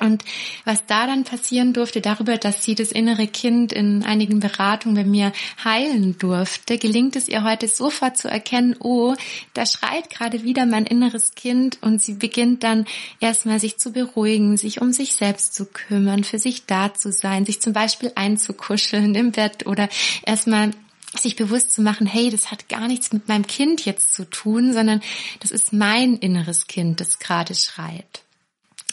Und 0.00 0.24
was 0.64 0.86
da 0.86 1.06
dann 1.06 1.24
passieren 1.24 1.72
durfte, 1.72 2.00
darüber, 2.00 2.36
dass 2.36 2.64
sie 2.64 2.74
das 2.74 2.92
innere 2.92 3.26
Kind 3.26 3.72
in 3.72 4.04
einigen 4.04 4.40
Beratungen 4.40 4.96
bei 4.96 5.08
mir 5.08 5.32
heilen 5.64 6.18
durfte, 6.18 6.78
gelingt 6.78 7.16
es 7.16 7.28
ihr 7.28 7.44
heute 7.44 7.68
sofort 7.68 8.16
zu 8.16 8.28
erkennen, 8.28 8.76
oh, 8.80 9.14
da 9.54 9.66
schreit 9.66 10.10
gerade 10.10 10.42
wieder 10.42 10.66
mein 10.66 10.86
inneres 10.86 11.34
Kind 11.34 11.78
und 11.80 12.02
sie 12.02 12.14
beginnt 12.14 12.64
dann 12.64 12.86
erstmal 13.20 13.60
sich 13.60 13.78
zu 13.78 13.92
beruhigen, 13.92 14.56
sich 14.56 14.80
um 14.80 14.92
sich 14.92 15.14
selbst 15.14 15.54
zu 15.54 15.66
kümmern, 15.66 16.24
für 16.24 16.38
sich 16.38 16.66
da 16.66 16.94
zu 16.94 17.12
sein, 17.12 17.46
sich 17.46 17.60
zum 17.60 17.72
Beispiel 17.72 18.12
einzukuscheln 18.14 19.14
im 19.14 19.32
Bett 19.32 19.66
oder 19.66 19.88
erstmal 20.24 20.70
sich 21.16 21.36
bewusst 21.36 21.72
zu 21.72 21.82
machen, 21.82 22.06
hey, 22.06 22.30
das 22.30 22.50
hat 22.50 22.68
gar 22.68 22.86
nichts 22.86 23.12
mit 23.12 23.28
meinem 23.28 23.46
Kind 23.46 23.84
jetzt 23.84 24.14
zu 24.14 24.28
tun, 24.28 24.72
sondern 24.72 25.00
das 25.40 25.50
ist 25.50 25.72
mein 25.72 26.16
inneres 26.16 26.66
Kind, 26.66 27.00
das 27.00 27.18
gerade 27.18 27.54
schreit. 27.54 28.22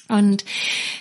Und 0.07 0.45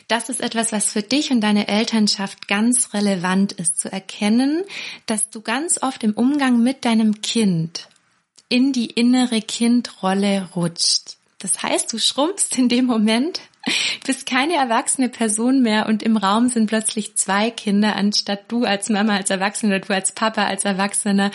das 0.08 0.28
ist 0.28 0.40
etwas, 0.40 0.72
was 0.72 0.92
für 0.92 1.02
dich 1.02 1.30
und 1.30 1.40
deine 1.40 1.68
Elternschaft 1.68 2.48
ganz 2.48 2.94
relevant 2.94 3.52
ist, 3.52 3.78
zu 3.78 3.92
erkennen, 3.92 4.62
dass 5.06 5.30
du 5.30 5.40
ganz 5.40 5.82
oft 5.82 6.02
im 6.04 6.12
Umgang 6.12 6.62
mit 6.62 6.84
deinem 6.84 7.20
Kind 7.20 7.88
in 8.48 8.72
die 8.72 8.86
innere 8.86 9.40
Kindrolle 9.40 10.48
rutscht. 10.54 11.16
Das 11.38 11.62
heißt, 11.62 11.92
du 11.92 11.98
schrumpfst 11.98 12.56
in 12.56 12.68
dem 12.68 12.86
Moment, 12.86 13.40
bist 14.06 14.26
keine 14.26 14.54
erwachsene 14.54 15.08
Person 15.08 15.62
mehr 15.62 15.86
und 15.86 16.02
im 16.02 16.16
Raum 16.16 16.48
sind 16.48 16.66
plötzlich 16.66 17.16
zwei 17.16 17.50
Kinder, 17.50 17.96
anstatt 17.96 18.44
du 18.48 18.64
als 18.64 18.88
Mama, 18.88 19.16
als 19.16 19.30
Erwachsener, 19.30 19.80
du 19.80 19.94
als 19.94 20.12
Papa, 20.12 20.44
als 20.44 20.64
Erwachsener, 20.64 21.30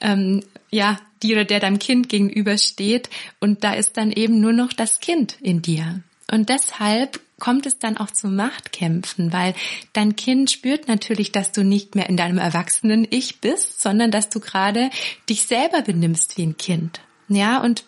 ähm, 0.00 0.42
ja, 0.70 0.98
die 1.22 1.32
oder 1.32 1.44
der 1.44 1.60
deinem 1.60 1.78
Kind 1.78 2.08
gegenübersteht 2.08 3.10
und 3.40 3.64
da 3.64 3.74
ist 3.74 3.96
dann 3.96 4.12
eben 4.12 4.40
nur 4.40 4.52
noch 4.52 4.72
das 4.72 5.00
Kind 5.00 5.36
in 5.40 5.60
dir. 5.60 6.02
Und 6.30 6.48
deshalb 6.48 7.20
kommt 7.38 7.66
es 7.66 7.78
dann 7.78 7.96
auch 7.96 8.10
zu 8.10 8.28
Machtkämpfen, 8.28 9.32
weil 9.32 9.54
dein 9.92 10.14
Kind 10.14 10.50
spürt 10.50 10.88
natürlich, 10.88 11.32
dass 11.32 11.52
du 11.52 11.64
nicht 11.64 11.94
mehr 11.94 12.08
in 12.08 12.16
deinem 12.16 12.38
erwachsenen 12.38 13.06
Ich 13.10 13.40
bist, 13.40 13.80
sondern 13.80 14.10
dass 14.10 14.28
du 14.28 14.40
gerade 14.40 14.90
dich 15.28 15.44
selber 15.44 15.82
benimmst 15.82 16.36
wie 16.36 16.42
ein 16.42 16.56
Kind. 16.56 17.00
Ja, 17.28 17.60
und 17.60 17.84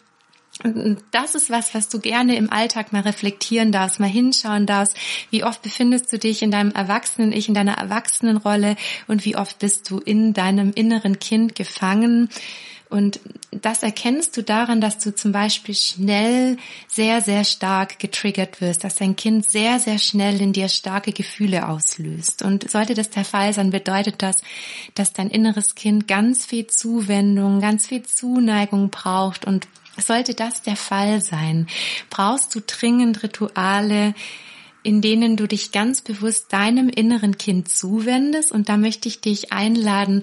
das 1.10 1.34
ist 1.34 1.50
was, 1.50 1.74
was 1.74 1.88
du 1.88 1.98
gerne 1.98 2.36
im 2.36 2.52
Alltag 2.52 2.92
mal 2.92 3.02
reflektieren 3.02 3.72
darfst, 3.72 4.00
mal 4.00 4.08
hinschauen 4.08 4.66
darfst. 4.66 4.96
Wie 5.30 5.44
oft 5.44 5.62
befindest 5.62 6.12
du 6.12 6.18
dich 6.18 6.42
in 6.42 6.50
deinem 6.50 6.72
Erwachsenen-Ich, 6.72 7.48
in 7.48 7.54
deiner 7.54 7.78
Erwachsenenrolle 7.78 8.76
und 9.08 9.24
wie 9.24 9.36
oft 9.36 9.58
bist 9.58 9.90
du 9.90 9.98
in 9.98 10.34
deinem 10.34 10.72
inneren 10.74 11.18
Kind 11.18 11.54
gefangen? 11.54 12.28
Und 12.92 13.20
das 13.50 13.82
erkennst 13.82 14.36
du 14.36 14.42
daran, 14.42 14.82
dass 14.82 14.98
du 14.98 15.14
zum 15.14 15.32
Beispiel 15.32 15.74
schnell 15.74 16.58
sehr, 16.88 17.22
sehr 17.22 17.44
stark 17.44 17.98
getriggert 17.98 18.60
wirst, 18.60 18.84
dass 18.84 18.96
dein 18.96 19.16
Kind 19.16 19.48
sehr, 19.48 19.78
sehr 19.78 19.98
schnell 19.98 20.40
in 20.42 20.52
dir 20.52 20.68
starke 20.68 21.12
Gefühle 21.12 21.68
auslöst. 21.68 22.42
Und 22.42 22.70
sollte 22.70 22.92
das 22.92 23.08
der 23.08 23.24
Fall 23.24 23.54
sein, 23.54 23.70
bedeutet 23.70 24.16
das, 24.22 24.36
dass 24.94 25.14
dein 25.14 25.30
inneres 25.30 25.74
Kind 25.74 26.06
ganz 26.06 26.44
viel 26.44 26.66
Zuwendung, 26.66 27.60
ganz 27.60 27.86
viel 27.86 28.02
Zuneigung 28.02 28.90
braucht. 28.90 29.46
Und 29.46 29.68
sollte 29.96 30.34
das 30.34 30.60
der 30.60 30.76
Fall 30.76 31.22
sein, 31.22 31.68
brauchst 32.10 32.54
du 32.54 32.60
dringend 32.60 33.22
Rituale, 33.22 34.14
in 34.82 35.00
denen 35.00 35.36
du 35.36 35.46
dich 35.46 35.72
ganz 35.72 36.00
bewusst 36.00 36.52
deinem 36.52 36.88
inneren 36.88 37.38
Kind 37.38 37.68
zuwendest. 37.68 38.50
Und 38.50 38.68
da 38.68 38.76
möchte 38.76 39.08
ich 39.08 39.20
dich 39.20 39.52
einladen, 39.52 40.22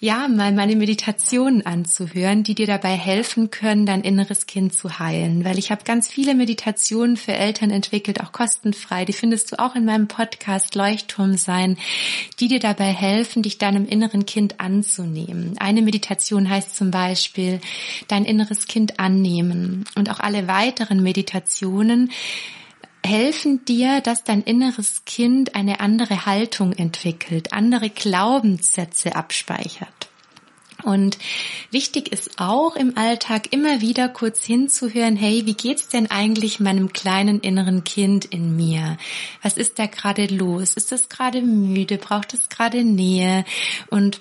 ja, 0.00 0.28
mal 0.28 0.52
meine 0.52 0.76
Meditationen 0.76 1.64
anzuhören, 1.64 2.42
die 2.42 2.54
dir 2.54 2.66
dabei 2.66 2.94
helfen 2.96 3.50
können, 3.50 3.86
dein 3.86 4.02
inneres 4.02 4.46
Kind 4.46 4.74
zu 4.74 4.98
heilen. 4.98 5.44
Weil 5.44 5.58
ich 5.58 5.70
habe 5.70 5.84
ganz 5.84 6.08
viele 6.08 6.34
Meditationen 6.34 7.16
für 7.16 7.32
Eltern 7.32 7.70
entwickelt, 7.70 8.20
auch 8.20 8.32
kostenfrei. 8.32 9.06
Die 9.06 9.14
findest 9.14 9.52
du 9.52 9.58
auch 9.58 9.74
in 9.74 9.86
meinem 9.86 10.08
Podcast 10.08 10.74
Leuchtturm 10.74 11.38
sein, 11.38 11.78
die 12.40 12.48
dir 12.48 12.60
dabei 12.60 12.92
helfen, 12.92 13.42
dich 13.42 13.56
deinem 13.56 13.86
inneren 13.86 14.26
Kind 14.26 14.60
anzunehmen. 14.60 15.56
Eine 15.58 15.80
Meditation 15.80 16.50
heißt 16.50 16.76
zum 16.76 16.90
Beispiel, 16.90 17.60
dein 18.08 18.26
inneres 18.26 18.66
Kind 18.66 19.00
annehmen. 19.00 19.86
Und 19.94 20.10
auch 20.10 20.20
alle 20.20 20.46
weiteren 20.46 21.02
Meditationen 21.02 22.10
helfen 23.04 23.64
dir, 23.64 24.00
dass 24.00 24.24
dein 24.24 24.42
inneres 24.42 25.04
Kind 25.04 25.54
eine 25.54 25.80
andere 25.80 26.26
Haltung 26.26 26.72
entwickelt, 26.72 27.52
andere 27.52 27.90
Glaubenssätze 27.90 29.14
abspeichert. 29.14 30.08
Und 30.82 31.18
wichtig 31.70 32.12
ist 32.12 32.38
auch 32.38 32.76
im 32.76 32.98
Alltag 32.98 33.52
immer 33.52 33.80
wieder 33.80 34.08
kurz 34.08 34.44
hinzuhören, 34.44 35.16
hey, 35.16 35.46
wie 35.46 35.54
geht's 35.54 35.88
denn 35.88 36.10
eigentlich 36.10 36.60
meinem 36.60 36.92
kleinen 36.92 37.40
inneren 37.40 37.84
Kind 37.84 38.26
in 38.26 38.54
mir? 38.54 38.98
Was 39.42 39.56
ist 39.56 39.78
da 39.78 39.86
gerade 39.86 40.26
los? 40.26 40.74
Ist 40.74 40.92
es 40.92 41.08
gerade 41.08 41.40
müde? 41.40 41.96
Braucht 41.96 42.34
es 42.34 42.50
gerade 42.50 42.84
Nähe? 42.84 43.46
Und 43.88 44.20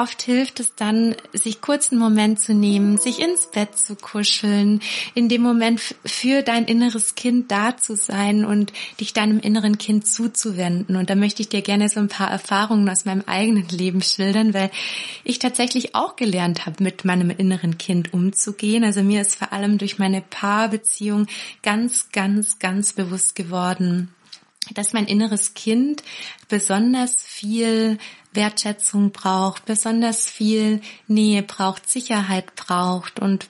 Oft 0.00 0.22
hilft 0.22 0.60
es 0.60 0.74
dann, 0.76 1.14
sich 1.34 1.60
kurz 1.60 1.92
einen 1.92 2.00
Moment 2.00 2.40
zu 2.40 2.54
nehmen, 2.54 2.96
sich 2.96 3.20
ins 3.20 3.50
Bett 3.50 3.76
zu 3.76 3.96
kuscheln, 3.96 4.80
in 5.14 5.28
dem 5.28 5.42
Moment 5.42 5.94
für 6.06 6.40
dein 6.40 6.64
inneres 6.64 7.16
Kind 7.16 7.50
da 7.50 7.76
zu 7.76 7.96
sein 7.96 8.46
und 8.46 8.72
dich 8.98 9.12
deinem 9.12 9.40
inneren 9.40 9.76
Kind 9.76 10.06
zuzuwenden. 10.06 10.96
Und 10.96 11.10
da 11.10 11.16
möchte 11.16 11.42
ich 11.42 11.50
dir 11.50 11.60
gerne 11.60 11.90
so 11.90 12.00
ein 12.00 12.08
paar 12.08 12.30
Erfahrungen 12.30 12.88
aus 12.88 13.04
meinem 13.04 13.24
eigenen 13.26 13.68
Leben 13.68 14.00
schildern, 14.00 14.54
weil 14.54 14.70
ich 15.22 15.38
tatsächlich 15.38 15.94
auch 15.94 16.16
gelernt 16.16 16.64
habe, 16.64 16.82
mit 16.82 17.04
meinem 17.04 17.28
inneren 17.28 17.76
Kind 17.76 18.14
umzugehen. 18.14 18.84
Also 18.84 19.02
mir 19.02 19.20
ist 19.20 19.34
vor 19.34 19.52
allem 19.52 19.76
durch 19.76 19.98
meine 19.98 20.22
Paarbeziehung 20.22 21.26
ganz, 21.62 22.08
ganz, 22.10 22.58
ganz 22.58 22.94
bewusst 22.94 23.34
geworden, 23.34 24.14
dass 24.72 24.94
mein 24.94 25.06
inneres 25.06 25.52
Kind 25.52 26.02
besonders 26.48 27.22
viel 27.22 27.98
Wertschätzung 28.32 29.10
braucht, 29.10 29.64
besonders 29.64 30.28
viel 30.28 30.80
Nähe 31.06 31.42
braucht, 31.42 31.88
Sicherheit 31.88 32.54
braucht 32.54 33.18
und 33.20 33.48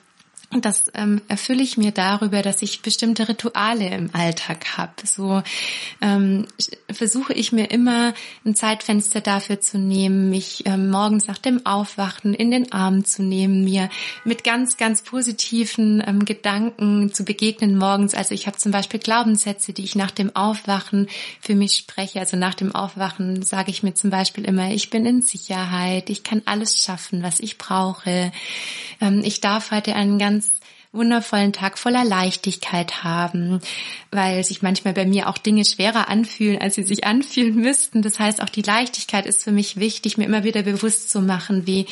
und 0.52 0.64
das 0.64 0.90
ähm, 0.94 1.20
erfülle 1.28 1.62
ich 1.62 1.76
mir 1.76 1.92
darüber, 1.92 2.42
dass 2.42 2.60
ich 2.60 2.82
bestimmte 2.82 3.28
Rituale 3.28 3.88
im 3.90 4.10
Alltag 4.12 4.76
habe. 4.76 4.92
So 5.04 5.44
ähm, 6.00 6.48
versuche 6.90 7.32
ich 7.34 7.52
mir 7.52 7.70
immer 7.70 8.14
ein 8.44 8.56
Zeitfenster 8.56 9.20
dafür 9.20 9.60
zu 9.60 9.78
nehmen, 9.78 10.28
mich 10.28 10.64
ähm, 10.66 10.90
morgens 10.90 11.28
nach 11.28 11.38
dem 11.38 11.64
Aufwachen 11.66 12.34
in 12.34 12.50
den 12.50 12.72
Arm 12.72 13.04
zu 13.04 13.22
nehmen, 13.22 13.62
mir 13.62 13.90
mit 14.24 14.42
ganz, 14.42 14.76
ganz 14.76 15.02
positiven 15.02 16.02
ähm, 16.04 16.24
Gedanken 16.24 17.12
zu 17.12 17.24
begegnen 17.24 17.78
morgens. 17.78 18.14
Also 18.14 18.34
ich 18.34 18.48
habe 18.48 18.56
zum 18.56 18.72
Beispiel 18.72 18.98
Glaubenssätze, 18.98 19.72
die 19.72 19.84
ich 19.84 19.94
nach 19.94 20.10
dem 20.10 20.34
Aufwachen 20.34 21.06
für 21.40 21.54
mich 21.54 21.74
spreche. 21.76 22.18
Also 22.18 22.36
nach 22.36 22.54
dem 22.54 22.74
Aufwachen 22.74 23.42
sage 23.42 23.70
ich 23.70 23.84
mir 23.84 23.94
zum 23.94 24.10
Beispiel 24.10 24.44
immer, 24.46 24.72
ich 24.72 24.90
bin 24.90 25.06
in 25.06 25.22
Sicherheit, 25.22 26.10
ich 26.10 26.24
kann 26.24 26.42
alles 26.46 26.76
schaffen, 26.76 27.22
was 27.22 27.38
ich 27.38 27.56
brauche. 27.56 28.32
Ähm, 29.00 29.22
ich 29.24 29.40
darf 29.40 29.70
heute 29.70 29.94
einen 29.94 30.18
ganz 30.18 30.39
wundervollen 30.92 31.52
Tag 31.52 31.78
voller 31.78 32.04
Leichtigkeit 32.04 33.04
haben, 33.04 33.60
weil 34.10 34.42
sich 34.42 34.60
manchmal 34.62 34.92
bei 34.92 35.06
mir 35.06 35.28
auch 35.28 35.38
Dinge 35.38 35.64
schwerer 35.64 36.08
anfühlen, 36.08 36.60
als 36.60 36.74
sie 36.74 36.82
sich 36.82 37.04
anfühlen 37.04 37.54
müssten. 37.54 38.02
Das 38.02 38.18
heißt, 38.18 38.42
auch 38.42 38.48
die 38.48 38.62
Leichtigkeit 38.62 39.26
ist 39.26 39.44
für 39.44 39.52
mich 39.52 39.78
wichtig, 39.78 40.18
mir 40.18 40.24
immer 40.24 40.44
wieder 40.44 40.62
bewusst 40.62 41.10
zu 41.10 41.20
machen, 41.20 41.66
wie 41.66 41.86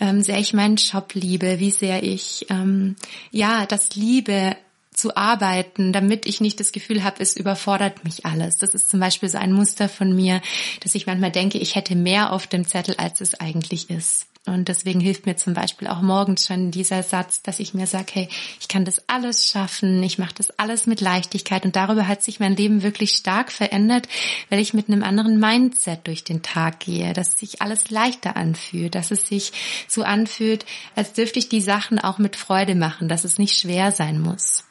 ähm, 0.00 0.20
sehr 0.22 0.38
ich 0.38 0.52
meinen 0.52 0.76
Job 0.76 1.14
liebe, 1.14 1.60
wie 1.60 1.70
sehr 1.70 2.02
ich 2.02 2.46
ähm, 2.50 2.96
ja 3.30 3.66
das 3.66 3.94
liebe, 3.94 4.56
zu 4.92 5.16
arbeiten, 5.16 5.92
damit 5.92 6.26
ich 6.26 6.40
nicht 6.40 6.60
das 6.60 6.72
Gefühl 6.72 7.04
habe, 7.04 7.22
es 7.22 7.34
überfordert 7.36 8.04
mich 8.04 8.26
alles. 8.26 8.58
Das 8.58 8.74
ist 8.74 8.90
zum 8.90 9.00
Beispiel 9.00 9.30
so 9.30 9.38
ein 9.38 9.52
Muster 9.52 9.88
von 9.88 10.14
mir, 10.14 10.42
dass 10.80 10.94
ich 10.94 11.06
manchmal 11.06 11.30
denke, 11.30 11.58
ich 11.58 11.74
hätte 11.74 11.94
mehr 11.94 12.32
auf 12.32 12.46
dem 12.46 12.66
Zettel, 12.66 12.96
als 12.98 13.20
es 13.22 13.34
eigentlich 13.34 13.88
ist. 13.88 14.26
Und 14.50 14.68
deswegen 14.68 15.00
hilft 15.00 15.26
mir 15.26 15.36
zum 15.36 15.54
Beispiel 15.54 15.88
auch 15.88 16.02
morgens 16.02 16.46
schon 16.46 16.70
dieser 16.70 17.02
Satz, 17.02 17.42
dass 17.42 17.60
ich 17.60 17.74
mir 17.74 17.86
sage, 17.86 18.06
hey, 18.12 18.28
ich 18.60 18.68
kann 18.68 18.84
das 18.84 19.02
alles 19.08 19.46
schaffen, 19.46 20.02
ich 20.02 20.18
mache 20.18 20.34
das 20.34 20.50
alles 20.58 20.86
mit 20.86 21.00
Leichtigkeit. 21.00 21.64
Und 21.64 21.76
darüber 21.76 22.08
hat 22.08 22.22
sich 22.22 22.40
mein 22.40 22.56
Leben 22.56 22.82
wirklich 22.82 23.12
stark 23.12 23.52
verändert, 23.52 24.08
weil 24.48 24.60
ich 24.60 24.74
mit 24.74 24.88
einem 24.88 25.02
anderen 25.02 25.38
Mindset 25.38 26.06
durch 26.06 26.24
den 26.24 26.42
Tag 26.42 26.80
gehe, 26.80 27.12
dass 27.12 27.38
sich 27.38 27.62
alles 27.62 27.90
leichter 27.90 28.36
anfühlt, 28.36 28.94
dass 28.94 29.10
es 29.10 29.26
sich 29.26 29.52
so 29.88 30.02
anfühlt, 30.02 30.66
als 30.96 31.12
dürfte 31.12 31.38
ich 31.38 31.48
die 31.48 31.60
Sachen 31.60 31.98
auch 31.98 32.18
mit 32.18 32.36
Freude 32.36 32.74
machen, 32.74 33.08
dass 33.08 33.24
es 33.24 33.38
nicht 33.38 33.56
schwer 33.56 33.92
sein 33.92 34.20
muss. 34.20 34.64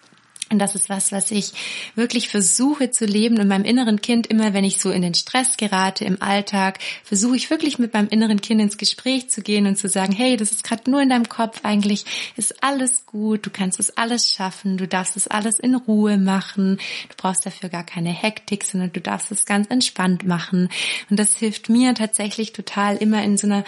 Und 0.52 0.60
das 0.60 0.76
ist 0.76 0.90
was, 0.90 1.12
was 1.12 1.30
ich 1.32 1.54
wirklich 1.96 2.30
versuche 2.30 2.90
zu 2.90 3.06
leben 3.06 3.40
und 3.40 3.48
meinem 3.48 3.66
inneren 3.66 4.02
Kind. 4.02 4.28
Immer, 4.28 4.54
wenn 4.54 4.64
ich 4.64 4.80
so 4.80 4.90
in 4.90 5.02
den 5.02 5.14
Stress 5.14 5.58
gerate 5.58 6.06
im 6.06 6.22
Alltag, 6.22 6.80
versuche 7.04 7.36
ich 7.36 7.50
wirklich 7.50 7.78
mit 7.78 7.94
meinem 7.94 8.08
inneren 8.10 8.42
Kind 8.42 8.62
ins 8.62 8.78
Gespräch 8.78 9.30
zu 9.30 9.42
gehen 9.42 9.68
und 9.68 9.78
zu 9.78 9.88
sagen, 9.88 10.12
hey, 10.12 10.38
das 10.38 10.52
ist 10.52 10.64
gerade 10.64 10.90
nur 10.90 11.02
in 11.02 11.10
deinem 11.10 11.30
Kopf, 11.30 11.62
eigentlich. 11.64 12.06
Ist 12.36 12.64
alles 12.64 13.06
gut, 13.06 13.46
du 13.46 13.50
kannst 13.52 13.80
es 13.80 13.96
alles 13.96 14.32
schaffen, 14.32 14.78
du 14.78 14.88
darfst 14.88 15.16
es 15.18 15.28
alles 15.28 15.60
in 15.60 15.76
Ruhe 15.76 16.18
machen, 16.18 16.78
du 17.10 17.16
brauchst 17.18 17.46
dafür 17.46 17.70
gar 17.70 17.86
keine 17.86 18.10
Hektik, 18.10 18.64
sondern 18.64 18.92
du 18.92 19.02
darfst 19.02 19.32
es 19.32 19.46
ganz 19.46 19.68
entspannt 19.68 20.26
machen. 20.26 20.70
Und 21.10 21.20
das 21.20 21.36
hilft 21.38 21.70
mir 21.70 21.94
tatsächlich 21.94 22.54
total 22.54 22.98
immer 22.98 23.24
in 23.24 23.38
so 23.38 23.48
einer 23.48 23.64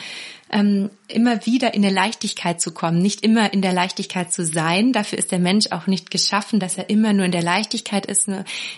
immer 0.54 1.46
wieder 1.46 1.74
in 1.74 1.82
der 1.82 1.92
Leichtigkeit 1.92 2.60
zu 2.60 2.72
kommen, 2.72 3.02
nicht 3.02 3.24
immer 3.24 3.54
in 3.54 3.62
der 3.62 3.72
Leichtigkeit 3.72 4.34
zu 4.34 4.46
sein. 4.46 4.92
Dafür 4.92 5.18
ist 5.18 5.32
der 5.32 5.40
Mensch 5.40 5.68
auch 5.72 5.88
nicht 5.88 6.12
geschaffen, 6.12 6.60
dass 6.60 6.78
er 6.78 6.90
immer 6.90 7.14
nur 7.14 7.26
in 7.26 7.32
der 7.32 7.44
Leichtigkeit 7.44 8.06
ist. 8.06 8.30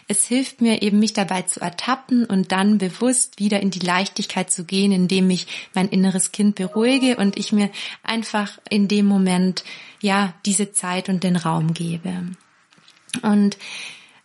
Es 0.08 0.26
hilft 0.26 0.62
mir 0.62 0.84
eben, 0.84 1.00
mich 1.00 1.14
dabei 1.14 1.42
zu 1.44 1.62
ertappen 1.62 2.26
und 2.26 2.52
dann 2.52 2.78
bewusst 2.78 3.40
wieder 3.40 3.60
in 3.60 3.72
die 3.72 3.80
Leichtigkeit 3.80 4.52
zu 4.52 4.66
gehen, 4.66 4.92
indem 4.92 5.30
ich 5.32 5.48
mein 5.74 5.90
inneres 5.90 6.32
Kind 6.32 6.56
beruhige 6.56 7.18
und 7.18 7.38
ich 7.38 7.52
mir 7.52 7.72
einfach 8.04 8.60
in 8.70 8.88
dem 8.88 9.08
Moment 9.08 9.64
ja 10.00 10.34
diese 10.46 10.72
Zeit 10.74 11.10
und 11.10 11.24
den 11.24 11.36
Raum 11.36 11.74
gebe. 11.74 12.28
Und 13.22 13.58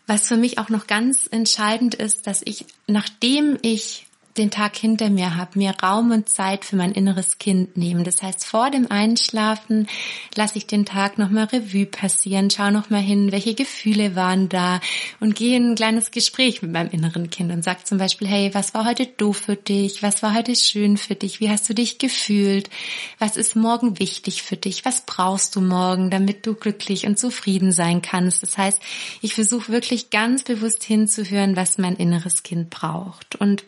was 0.06 0.28
für 0.28 0.36
mich 0.36 0.58
auch 0.58 0.68
noch 0.70 0.86
ganz 0.86 1.28
entscheidend 1.30 1.94
ist, 1.94 2.26
dass 2.26 2.42
ich, 2.42 2.66
nachdem 2.86 3.58
ich 3.62 4.06
den 4.38 4.50
Tag 4.50 4.76
hinter 4.76 5.10
mir 5.10 5.36
habe, 5.36 5.58
mir 5.58 5.74
Raum 5.82 6.12
und 6.12 6.28
Zeit 6.28 6.64
für 6.64 6.76
mein 6.76 6.92
inneres 6.92 7.38
Kind 7.38 7.76
nehmen. 7.76 8.04
Das 8.04 8.22
heißt, 8.22 8.46
vor 8.46 8.70
dem 8.70 8.90
Einschlafen 8.90 9.88
lasse 10.34 10.58
ich 10.58 10.66
den 10.66 10.86
Tag 10.86 11.18
nochmal 11.18 11.44
Revue 11.44 11.86
passieren, 11.86 12.50
schaue 12.50 12.72
nochmal 12.72 13.00
hin, 13.00 13.32
welche 13.32 13.54
Gefühle 13.54 14.14
waren 14.14 14.48
da 14.48 14.80
und 15.20 15.34
gehe 15.34 15.56
in 15.56 15.72
ein 15.72 15.74
kleines 15.74 16.10
Gespräch 16.10 16.62
mit 16.62 16.72
meinem 16.72 16.90
inneren 16.90 17.30
Kind 17.30 17.52
und 17.52 17.64
sage 17.64 17.84
zum 17.84 17.98
Beispiel, 17.98 18.28
hey, 18.28 18.54
was 18.54 18.74
war 18.74 18.84
heute 18.84 19.06
doof 19.06 19.36
für 19.36 19.56
dich? 19.56 20.02
Was 20.02 20.22
war 20.22 20.34
heute 20.34 20.54
schön 20.54 20.96
für 20.96 21.14
dich? 21.14 21.40
Wie 21.40 21.50
hast 21.50 21.68
du 21.68 21.74
dich 21.74 21.98
gefühlt? 21.98 22.70
Was 23.18 23.36
ist 23.36 23.56
morgen 23.56 23.98
wichtig 23.98 24.42
für 24.42 24.56
dich? 24.56 24.84
Was 24.84 25.02
brauchst 25.04 25.56
du 25.56 25.60
morgen, 25.60 26.10
damit 26.10 26.46
du 26.46 26.54
glücklich 26.54 27.06
und 27.06 27.18
zufrieden 27.18 27.72
sein 27.72 28.02
kannst? 28.02 28.42
Das 28.42 28.56
heißt, 28.56 28.80
ich 29.20 29.34
versuche 29.34 29.72
wirklich 29.72 30.10
ganz 30.10 30.44
bewusst 30.44 30.84
hinzuhören, 30.84 31.56
was 31.56 31.78
mein 31.78 31.96
inneres 31.96 32.42
Kind 32.42 32.70
braucht. 32.70 33.36
Und 33.36 33.64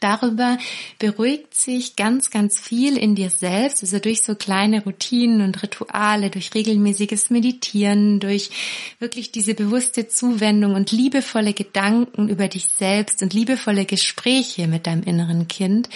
Darüber 0.00 0.58
beruhigt 0.98 1.54
sich 1.54 1.96
ganz, 1.96 2.30
ganz 2.30 2.58
viel 2.58 2.96
in 2.96 3.14
dir 3.14 3.30
selbst, 3.30 3.82
also 3.82 3.98
durch 3.98 4.22
so 4.22 4.34
kleine 4.34 4.84
Routinen 4.84 5.42
und 5.42 5.62
Rituale, 5.62 6.30
durch 6.30 6.54
regelmäßiges 6.54 7.30
Meditieren, 7.30 8.20
durch 8.20 8.50
wirklich 8.98 9.32
diese 9.32 9.54
bewusste 9.54 10.08
Zuwendung 10.08 10.74
und 10.74 10.92
liebevolle 10.92 11.52
Gedanken 11.54 12.28
über 12.28 12.48
dich 12.48 12.66
selbst 12.66 13.22
und 13.22 13.34
liebevolle 13.34 13.84
Gespräche 13.84 14.66
mit 14.66 14.86
deinem 14.86 15.02
inneren 15.02 15.48
Kind, 15.48 15.88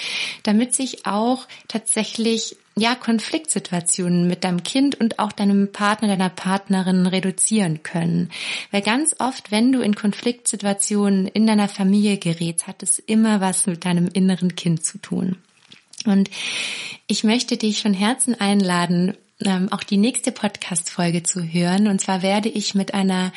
damit 0.42 0.74
sich 0.74 1.06
auch 1.06 1.46
tatsächlich 1.68 2.56
ja, 2.78 2.94
Konfliktsituationen 2.94 4.26
mit 4.26 4.44
deinem 4.44 4.62
Kind 4.62 5.00
und 5.00 5.18
auch 5.18 5.32
deinem 5.32 5.72
Partner, 5.72 6.08
deiner 6.08 6.30
Partnerin 6.30 7.06
reduzieren 7.06 7.82
können. 7.82 8.30
Weil 8.70 8.82
ganz 8.82 9.16
oft, 9.18 9.50
wenn 9.50 9.72
du 9.72 9.80
in 9.80 9.94
Konfliktsituationen 9.94 11.26
in 11.26 11.46
deiner 11.46 11.68
Familie 11.68 12.18
gerätst, 12.18 12.66
hat 12.66 12.82
es 12.82 12.98
immer 12.98 13.40
was 13.40 13.66
mit 13.66 13.84
deinem 13.84 14.08
inneren 14.12 14.54
Kind 14.56 14.84
zu 14.84 14.98
tun. 14.98 15.36
Und 16.04 16.30
ich 17.06 17.24
möchte 17.24 17.56
dich 17.56 17.82
von 17.82 17.94
Herzen 17.94 18.40
einladen, 18.40 19.14
ähm, 19.44 19.70
auch 19.72 19.82
die 19.82 19.96
nächste 19.96 20.32
Podcast-Folge 20.32 21.22
zu 21.22 21.42
hören. 21.42 21.88
Und 21.88 22.00
zwar 22.00 22.22
werde 22.22 22.48
ich 22.48 22.74
mit 22.74 22.94
einer 22.94 23.32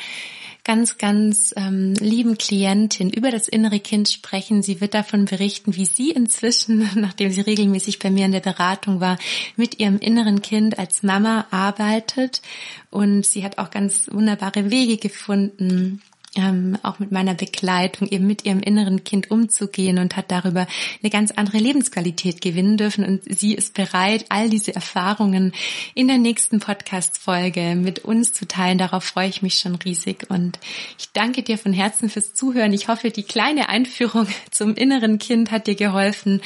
ganz, 0.64 0.96
ganz 0.96 1.52
ähm, 1.56 1.94
lieben 1.94 2.38
Klientin 2.38 3.10
über 3.10 3.30
das 3.30 3.48
innere 3.48 3.80
Kind 3.80 4.08
sprechen. 4.08 4.62
Sie 4.62 4.80
wird 4.80 4.94
davon 4.94 5.24
berichten, 5.24 5.74
wie 5.74 5.86
sie 5.86 6.10
inzwischen, 6.10 6.88
nachdem 6.94 7.32
sie 7.32 7.40
regelmäßig 7.40 7.98
bei 7.98 8.10
mir 8.10 8.26
in 8.26 8.32
der 8.32 8.40
Beratung 8.40 9.00
war, 9.00 9.18
mit 9.56 9.80
ihrem 9.80 9.98
inneren 9.98 10.42
Kind 10.42 10.78
als 10.78 11.02
Mama 11.02 11.46
arbeitet. 11.50 12.42
Und 12.90 13.26
sie 13.26 13.44
hat 13.44 13.58
auch 13.58 13.70
ganz 13.70 14.08
wunderbare 14.12 14.70
Wege 14.70 14.98
gefunden, 14.98 16.00
ähm, 16.34 16.78
auch 16.82 16.98
mit 16.98 17.12
meiner 17.12 17.34
Begleitung 17.34 18.08
eben 18.08 18.26
mit 18.26 18.44
ihrem 18.46 18.60
inneren 18.60 19.04
Kind 19.04 19.30
umzugehen 19.30 19.98
und 19.98 20.16
hat 20.16 20.30
darüber 20.30 20.66
eine 21.02 21.10
ganz 21.10 21.30
andere 21.32 21.58
Lebensqualität 21.58 22.40
gewinnen 22.40 22.76
dürfen. 22.76 23.04
Und 23.04 23.22
sie 23.24 23.54
ist 23.54 23.74
bereit, 23.74 24.26
all 24.30 24.48
diese 24.48 24.74
Erfahrungen 24.74 25.52
in 25.94 26.08
der 26.08 26.18
nächsten 26.18 26.60
Podcast-Folge 26.60 27.74
mit 27.74 28.00
uns 28.00 28.32
zu 28.32 28.48
teilen. 28.48 28.78
Darauf 28.78 29.04
freue 29.04 29.28
ich 29.28 29.42
mich 29.42 29.56
schon 29.56 29.74
riesig. 29.74 30.30
Und 30.30 30.58
ich 30.98 31.10
danke 31.12 31.42
dir 31.42 31.58
von 31.58 31.74
Herzen 31.74 32.08
fürs 32.08 32.32
Zuhören. 32.32 32.72
Ich 32.72 32.88
hoffe, 32.88 33.10
die 33.10 33.24
kleine 33.24 33.68
Einführung 33.68 34.26
zum 34.50 34.74
inneren 34.74 35.18
Kind 35.18 35.50
hat 35.50 35.66
dir 35.66 35.76
geholfen, 35.76 36.40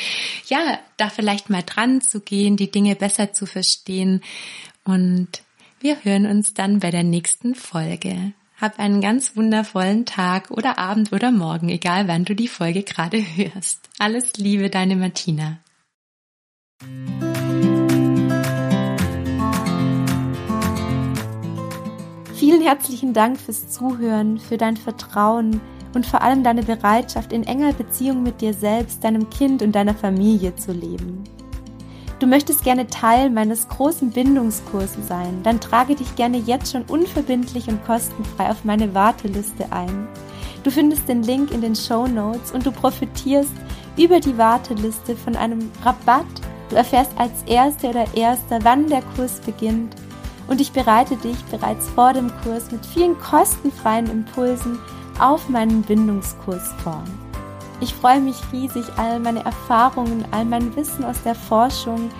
ja, 0.48 0.78
da 0.96 1.10
vielleicht 1.10 1.48
mal 1.48 1.62
dran 1.62 2.00
zu 2.00 2.20
gehen, 2.20 2.56
die 2.56 2.70
Dinge 2.70 2.96
besser 2.96 3.32
zu 3.32 3.46
verstehen. 3.46 4.22
Und 4.84 5.28
wir 5.78 6.02
hören 6.02 6.26
uns 6.26 6.54
dann 6.54 6.80
bei 6.80 6.90
der 6.90 7.04
nächsten 7.04 7.54
Folge. 7.54 8.32
Hab 8.58 8.78
einen 8.78 9.02
ganz 9.02 9.36
wundervollen 9.36 10.06
Tag 10.06 10.50
oder 10.50 10.78
Abend 10.78 11.12
oder 11.12 11.30
Morgen, 11.30 11.68
egal 11.68 12.08
wann 12.08 12.24
du 12.24 12.34
die 12.34 12.48
Folge 12.48 12.84
gerade 12.84 13.18
hörst. 13.18 13.90
Alles 13.98 14.38
Liebe, 14.38 14.70
deine 14.70 14.96
Martina. 14.96 15.58
Vielen 22.34 22.62
herzlichen 22.62 23.12
Dank 23.12 23.38
fürs 23.38 23.68
Zuhören, 23.68 24.38
für 24.38 24.56
dein 24.56 24.78
Vertrauen 24.78 25.60
und 25.92 26.06
vor 26.06 26.22
allem 26.22 26.42
deine 26.42 26.62
Bereitschaft, 26.62 27.34
in 27.34 27.42
enger 27.42 27.74
Beziehung 27.74 28.22
mit 28.22 28.40
dir 28.40 28.54
selbst, 28.54 29.04
deinem 29.04 29.28
Kind 29.28 29.60
und 29.60 29.72
deiner 29.72 29.94
Familie 29.94 30.56
zu 30.56 30.72
leben. 30.72 31.24
Du 32.18 32.26
möchtest 32.26 32.64
gerne 32.64 32.86
Teil 32.86 33.28
meines 33.28 33.68
großen 33.68 34.10
Bindungskurses 34.10 35.06
sein, 35.06 35.42
dann 35.42 35.60
trage 35.60 35.94
dich 35.94 36.16
gerne 36.16 36.38
jetzt 36.38 36.72
schon 36.72 36.82
unverbindlich 36.84 37.68
und 37.68 37.84
kostenfrei 37.84 38.50
auf 38.50 38.64
meine 38.64 38.94
Warteliste 38.94 39.70
ein. 39.70 40.08
Du 40.64 40.70
findest 40.70 41.08
den 41.08 41.22
Link 41.22 41.50
in 41.50 41.60
den 41.60 41.76
Show 41.76 42.06
Notes 42.06 42.52
und 42.52 42.64
du 42.64 42.72
profitierst 42.72 43.52
über 43.98 44.18
die 44.18 44.36
Warteliste 44.38 45.14
von 45.14 45.36
einem 45.36 45.70
Rabatt. 45.84 46.24
Du 46.70 46.76
erfährst 46.76 47.12
als 47.18 47.32
Erste 47.46 47.90
oder 47.90 48.06
Erster, 48.14 48.60
wann 48.62 48.88
der 48.88 49.02
Kurs 49.14 49.38
beginnt 49.40 49.94
und 50.48 50.60
ich 50.60 50.72
bereite 50.72 51.16
dich 51.16 51.36
bereits 51.50 51.88
vor 51.90 52.14
dem 52.14 52.30
Kurs 52.42 52.70
mit 52.70 52.84
vielen 52.86 53.18
kostenfreien 53.18 54.10
Impulsen 54.10 54.78
auf 55.18 55.48
meinen 55.48 55.82
Bindungskurs 55.82 56.72
vor. 56.82 57.04
Ich 57.80 57.94
freue 57.94 58.20
mich 58.20 58.36
riesig, 58.52 58.84
all 58.96 59.20
meine 59.20 59.44
Erfahrungen, 59.44 60.24
all 60.30 60.44
mein 60.44 60.74
Wissen 60.76 61.04
aus 61.04 61.22
der 61.22 61.34
Forschung 61.34 62.10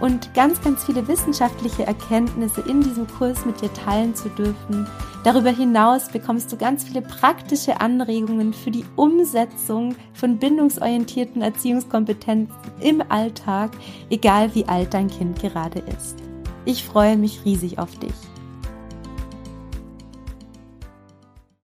und 0.00 0.34
ganz, 0.34 0.60
ganz 0.60 0.84
viele 0.84 1.06
wissenschaftliche 1.08 1.86
Erkenntnisse 1.86 2.60
in 2.62 2.82
diesem 2.82 3.06
Kurs 3.06 3.46
mit 3.46 3.60
dir 3.60 3.72
teilen 3.72 4.14
zu 4.14 4.28
dürfen. 4.30 4.86
Darüber 5.24 5.50
hinaus 5.50 6.08
bekommst 6.08 6.52
du 6.52 6.56
ganz 6.56 6.84
viele 6.84 7.02
praktische 7.02 7.80
Anregungen 7.80 8.52
für 8.52 8.70
die 8.70 8.84
Umsetzung 8.96 9.96
von 10.12 10.38
bindungsorientierten 10.38 11.40
Erziehungskompetenzen 11.40 12.54
im 12.80 13.02
Alltag, 13.08 13.70
egal 14.10 14.54
wie 14.54 14.66
alt 14.66 14.92
dein 14.92 15.08
Kind 15.08 15.40
gerade 15.40 15.80
ist. 15.96 16.16
Ich 16.64 16.84
freue 16.84 17.16
mich 17.16 17.44
riesig 17.44 17.78
auf 17.78 17.96
dich. 17.98 18.14